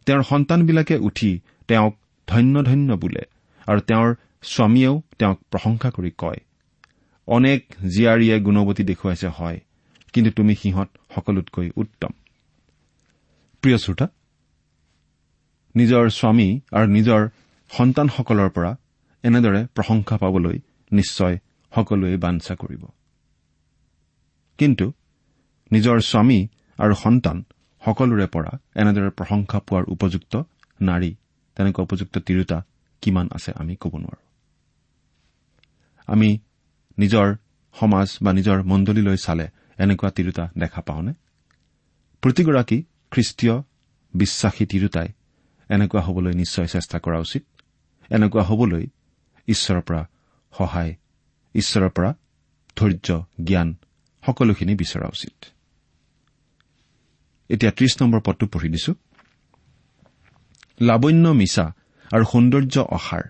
তেওঁৰ 0.07 0.23
সন্তানবিলাকে 0.23 0.97
উঠি 0.99 1.41
তেওঁক 1.69 1.95
ধন্য 2.27 2.63
ধন্য 2.63 2.93
বোলে 2.93 3.23
আৰু 3.67 3.81
তেওঁৰ 3.81 4.15
স্বামীয়েও 4.43 5.03
তেওঁক 5.19 5.39
প্ৰশংসা 5.51 5.91
কৰি 5.91 6.11
কয়। 6.19 6.41
অনেক 7.31 7.61
জীয়াৰীয়ে 7.95 8.37
গুণৱতী 8.41 8.83
দেখুৱাইছে 8.85 9.29
হয় 9.29 9.59
কিন্তু 10.13 10.31
তুমি 10.31 10.53
সিহঁত 10.55 10.89
সকলোতকৈ 11.15 11.69
উত্তম। 11.77 12.13
প্ৰিয় 13.63 13.79
শ্ৰোতা 13.79 14.07
নিজৰ 15.75 16.05
স্বামী 16.11 16.49
আৰু 16.73 16.87
নিজৰ 16.97 17.21
সন্তানসকলৰ 17.71 18.49
পৰা 18.51 18.73
এনেদৰে 19.25 19.61
প্ৰশংসা 19.75 20.17
পাবলৈ 20.17 20.57
নিশ্চয় 20.93 21.35
সকলোৱে 21.73 22.17
বাঞ্ছা 22.17 22.55
কৰিব। 22.55 22.83
কিন্তু 24.59 24.87
নিজৰ 25.71 25.97
স্বামী 26.01 26.41
আৰু 26.79 26.95
সন্তান 26.95 27.37
সকলোৰে 27.83 28.27
পৰা 28.27 28.53
এনেদৰে 28.75 29.11
প্ৰশংসা 29.11 29.59
পোৱাৰ 29.67 29.85
উপযুক্ত 29.95 30.35
নাৰী 30.81 31.11
তেনেকুৱা 31.57 31.83
উপযুক্ত 31.83 32.15
তিৰোতা 32.19 32.59
কিমান 33.03 33.27
আছে 33.33 33.51
আমি 33.57 33.75
ক'ব 33.77 33.95
নোৱাৰো। 33.97 34.23
আমি 36.09 36.29
নিজৰ 37.01 37.27
সমাজ 37.75 38.09
বা 38.23 38.31
নিজৰ 38.33 38.59
মণ্ডলীলৈ 38.63 39.17
চালে 39.17 39.47
এনেকুৱা 39.79 40.11
তিৰোতা 40.11 40.45
দেখা 40.59 40.81
পাওঁনে? 40.81 41.13
প্ৰতিগৰাকী 42.23 42.79
খ্ৰীষ্টীয় 43.11 43.55
বিশ্বাসী 44.15 44.65
তিৰোতাই 44.67 45.09
এনেকুৱা 45.69 46.01
হবলৈ 46.01 46.33
নিশ্চয় 46.33 46.67
চেষ্টা 46.67 46.97
কৰা 46.99 47.19
উচিত। 47.19 47.45
এনেকুৱা 48.11 48.43
হবলৈ 48.43 48.85
ঈশ্বৰৰ 49.49 49.81
পৰা 49.81 50.03
সহায় 50.53 50.93
ঈশ্বৰৰ 51.55 51.91
পৰা 51.91 52.11
ধৈৰ্য 52.77 53.09
জ্ঞান 53.45 53.69
সকলোখিনি 54.27 54.75
বিচৰা 54.75 55.07
উচিত। 55.09 55.37
লাৱণ্য 60.81 61.27
মিছা 61.29 61.67
আৰু 62.13 62.25
সৌন্দৰ্য 62.25 62.77
অসাৰ 62.91 63.25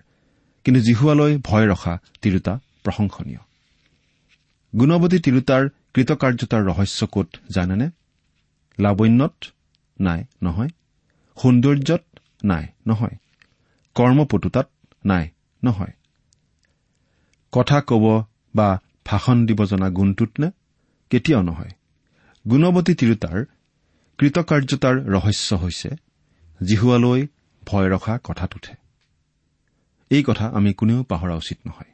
কিন্তু 0.65 0.79
জিহুৱালৈ 0.81 1.31
ভয় 1.37 1.67
ৰখা 1.67 1.93
তিৰোতা 2.21 2.53
প্ৰশংসনীয়। 2.83 3.41
গুণৱতী 4.79 5.19
তিৰোতাৰ 5.19 5.69
কৃতকাৰ্যতাৰ 5.93 6.61
ৰহস্য 6.63 7.07
ক'ত 7.07 7.29
জানেনে? 7.51 7.87
লাৱণ্যত 8.79 9.33
নাই 10.01 10.25
নহয়। 10.43 10.69
সৌন্দৰ্যত 11.41 12.03
নাই 12.45 12.67
নহয়। 12.87 13.15
কৰ্মপটুতাত 13.95 14.69
নাই 15.05 15.29
নহয়। 15.63 15.93
কথা 17.51 17.81
কব 17.81 18.25
বা 18.55 18.79
ভাষণ 19.05 19.45
দিব 19.45 19.65
জনা 19.65 19.89
গুণটোত 19.89 20.31
নে? 20.39 20.51
কেতিয়াও 21.09 21.41
নহয়। 21.41 21.71
গুণৱতী 22.45 22.93
তিৰোতাৰ 22.95 23.45
কৃতকাৰ্যতাৰ 24.17 24.95
ৰহস্য 25.11 25.53
হৈছে 25.53 25.89
জিহুৱালৈ 26.63 27.27
ভয় 27.65 27.87
ৰখা 27.89 28.19
কথাটোতহে 28.23 28.75
এই 30.09 30.23
কথা 30.23 30.45
আমি 30.47 30.73
কোনেও 30.73 31.03
পাহৰা 31.03 31.35
উচিত 31.35 31.57
নহয়। 31.67 31.91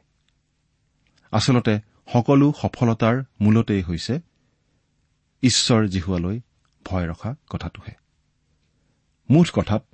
আচলতে 1.32 1.80
সকলো 2.12 2.52
সফলতাৰ 2.62 3.22
মূলতেই 3.40 3.82
হৈছে 3.82 4.20
ঈশ্বৰ 5.42 5.86
জিহুৱালৈ 5.86 6.40
ভয় 6.84 7.08
ৰখা 7.08 7.34
কথাটোহে। 7.50 7.94
মুঠ 9.30 9.50
কথাত 9.50 9.84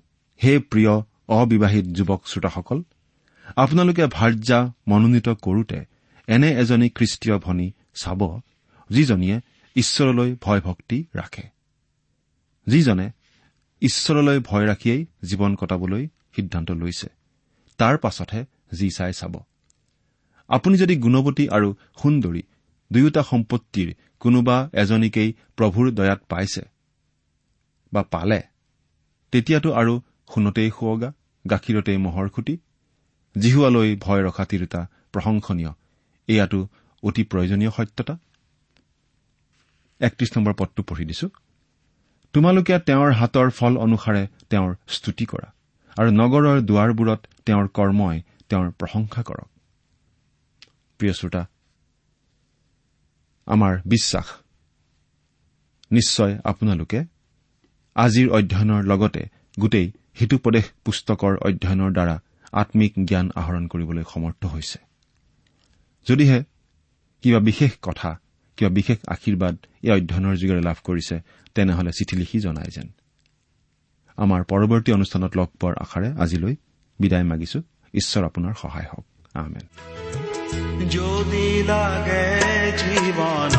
হে 0.45 0.59
প্ৰিয় 0.59 1.03
অবিবাহিত 1.29 1.87
যুৱক 1.87 2.27
শ্ৰোতাসকল 2.27 2.83
আপোনালোকে 3.57 4.07
ভাৰ্যা 4.07 4.73
মনোনীত 4.89 5.29
কৰোতে 5.29 5.85
এনে 6.27 6.53
এজনী 6.53 6.89
খ্ৰীষ্টীয় 6.89 7.39
ভনী 7.39 7.73
চাব 7.95 8.41
যিজনীয়ে 8.91 9.41
ঈশ্বৰলৈ 9.77 10.37
ভয় 10.41 10.61
ভক্তি 10.61 11.07
ৰাখে। 11.15 11.43
যিজনে 12.67 13.11
ঈশ্বৰলৈ 13.83 14.39
ভয় 14.39 14.67
ৰাখিয়েই 14.67 15.07
জীৱন 15.25 15.55
কটাবলৈ 15.55 16.09
সিদ্ধান্ত 16.37 16.71
লৈছে 16.71 17.09
তাৰ 17.79 17.99
পাছতহে 17.99 18.45
যি 18.75 18.91
চাই 18.97 19.13
চাব। 19.13 19.41
আপুনি 20.49 20.77
যদি 20.77 20.95
গুণৱতী 20.97 21.49
আৰু 21.49 21.69
সুন্দৰী 22.03 22.43
দুয়োটা 22.93 23.23
সম্পত্তিৰ 23.23 23.89
কোনোবা 24.21 24.57
এজনীকেই 24.73 25.31
প্ৰভুৰ 25.57 25.87
দয়াত 25.91 26.21
পাইছে 26.29 26.63
বা 27.93 28.03
পালে 28.03 28.41
তেতিয়াতো 29.33 29.69
আৰু 29.73 30.01
সোণতেই 30.35 30.71
সুৱগা 30.71 31.13
গাখীৰতেই 31.45 31.99
মহৰ 31.99 32.29
খুটি 32.29 32.55
জিহুৱালৈ 33.37 33.97
ভয় 33.97 34.23
ৰখা 34.23 34.45
তিৰোতা 34.45 34.81
প্ৰশংসনীয় 35.13 35.73
এয়াতো 36.29 36.61
অতি 37.03 37.23
প্ৰয়োজনীয় 37.25 37.71
সত্যতা? 37.71 38.15
তোমালোকে 42.35 42.79
তেওঁৰ 42.79 43.11
হাতৰ 43.13 43.51
ফল 43.51 43.73
অনুসাৰে 43.77 44.23
তেওঁৰ 44.51 44.71
স্তুতি 44.89 45.25
কৰা 45.25 45.49
আৰু 45.97 46.11
নগৰৰ 46.11 46.59
দুৱাৰবোৰত 46.61 47.21
তেওঁৰ 47.47 47.67
কৰ্মই 47.69 48.17
তেওঁৰ 48.49 48.71
প্ৰশংসা 48.71 49.23
কৰক। 49.23 49.54
প্ৰিয় 50.99 51.13
শ্ৰোতা 51.13 51.43
আমাৰ 53.47 53.81
বিশ্বাস। 53.87 54.27
নিশ্চয় 55.91 56.39
আপোনালোকে 56.45 57.05
আজিৰ 57.95 58.31
অধ্যয়নৰ 58.31 58.83
লগতে 58.85 59.23
গোটেই 59.61 59.93
হিতুপদেশ 60.21 60.65
পুস্তকৰ 60.85 61.37
অধ্যয়নৰ 61.37 61.91
দ্বাৰা 61.93 62.17
আম্মিক 62.53 62.93
জ্ঞান 63.05 63.31
আহৰণ 63.35 63.67
কৰিবলৈ 63.67 64.05
সমৰ্থ 64.15 64.47
হৈছে। 64.47 64.79
যদিহে 66.07 66.45
কিবা 67.23 67.41
বিশেষ 67.41 67.73
কথা 67.83 68.11
কিবা 68.57 68.71
বিশেষ 68.71 68.99
আশীৰ্বাদ 69.07 69.55
এই 69.83 69.91
অধ্যয়নৰ 69.91 70.35
যোগেৰে 70.37 70.61
লাভ 70.61 70.77
কৰিছে 70.85 71.21
তেনেহলে 71.55 71.91
চিঠি 71.93 72.17
লিখি 72.17 72.39
জনাই 72.41 72.71
যেন। 72.75 72.89
আমাৰ 74.17 74.45
পৰৱৰ্তী 74.45 74.93
অনুষ্ঠানত 74.93 75.37
লগ 75.37 75.49
পোৱাৰ 75.61 75.75
আশাৰে 75.79 76.09
আজিলৈ 76.13 76.55
বিদায় 77.01 77.25
মাগিছো। 77.25 77.63
ঈশ্বৰ 77.95 78.23
আপোনাৰ 78.25 78.55
সহায় 78.55 78.89
হওক। 78.93 79.07
আহমেদ 79.35 79.67
যদি 80.91 81.47
লাগে 81.69 82.25
জীৱন 82.79 83.55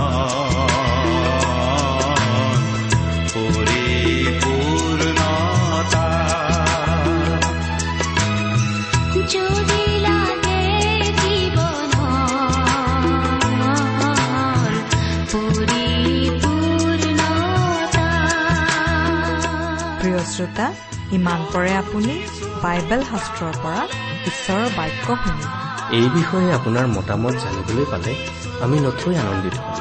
শ্ৰোতা 20.36 20.68
ইমানপৰে 21.12 21.72
আপুনি 21.74 22.16
বাইবেল 22.64 23.06
শাস্ত্ৰৰ 23.12 23.62
পৰা 23.62 23.82
ঈশ্বৰৰ 24.30 24.68
বাক্য 24.78 25.22
শুনিব 25.22 25.65
এই 25.90 26.10
বিষয়ে 26.10 26.52
আপোনাৰ 26.52 26.88
মতামত 26.88 27.36
জানিবলৈ 27.36 27.86
পালে 27.86 28.16
আমি 28.60 28.80
নথৈ 28.80 29.16
আনন্দিত 29.16 29.56
হ'ম। 29.56 29.76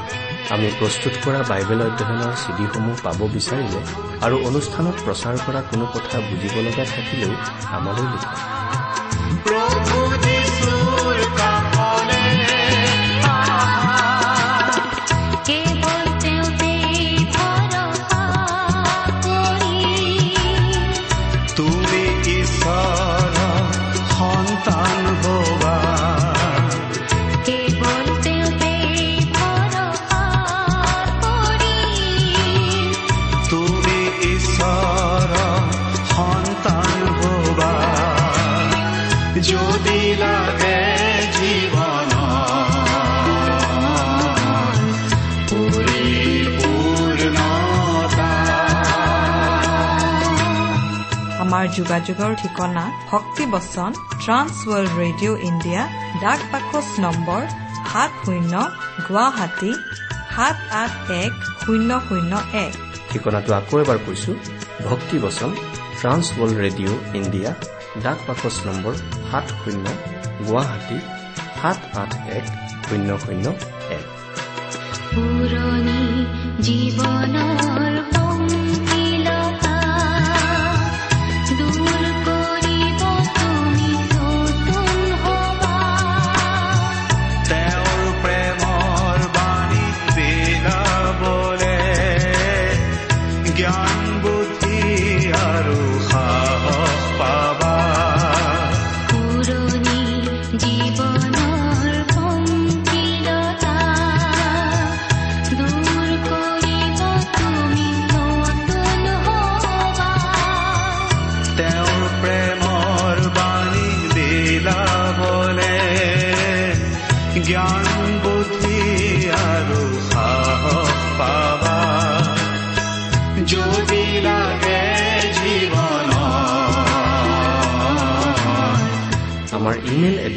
আমি 0.51 0.69
প্ৰস্তুত 0.79 1.15
কৰা 1.25 1.41
বাইবেল 1.49 1.81
অধ্যয়নৰ 1.83 2.33
চিডিসমূহ 2.35 2.97
পাব 3.03 3.21
বিচাৰিলে 3.35 3.81
আৰু 4.21 4.37
অনুষ্ঠানত 4.45 4.97
প্ৰচাৰ 5.05 5.37
কৰা 5.47 5.61
কোনো 5.71 5.85
কথা 5.95 6.21
বুজিব 6.21 6.61
লগা 6.61 6.85
থাকিলেও 6.85 7.33
আমালৈ 7.71 8.07
লিখক। 8.07 8.54
আমাৰ 51.45 51.65
যোগাযোগৰ 51.79 52.33
ঠিকনা 52.43 52.85
ভক্তিবচন 53.11 53.91
ট্ৰান্স 54.23 54.55
ৱৰ্ল্ড 54.69 54.93
ৰেডিঅ' 55.03 55.39
ইণ্ডিয়া 55.49 55.83
ডাক 56.23 56.41
পাকচ 56.53 56.87
নম্বৰ 57.05 57.43
সাত 57.91 58.11
শূন্য 58.25 58.53
গুৱাহাটী 59.09 59.73
সাত 60.35 60.57
আঠ 60.83 60.93
এক 61.25 61.33
শূন্য 61.63 61.91
শূন্য 62.09 62.33
এক। 62.67 62.73
ঠিকনাটো 63.11 63.51
আকৌ 63.55 63.75
এবাৰ 63.85 63.99
কৈছো 64.07 64.31
ভক্তি 64.89 65.17
বচন 65.25 65.51
ট্ৰান্স 66.01 66.27
ৱৰ্ল্ড 66.39 66.57
ৰেডিঅ' 66.65 66.99
ইণ্ডিয়া 67.21 67.51
ডাক 68.03 68.19
বাকচ 68.29 68.57
নম্বৰ 68.67 68.95
সাত 69.31 69.47
শূন্য 69.61 69.85
গুৱাহাটী 70.47 70.99
সাত 71.63 71.79
আঠ 71.97 72.11
এক 72.39 72.45
শূন্য 72.89 73.09
শূন্য 73.19 73.47
এক। 73.99 74.07
জীৱনৰ 76.65 78.14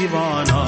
divana 0.00 0.59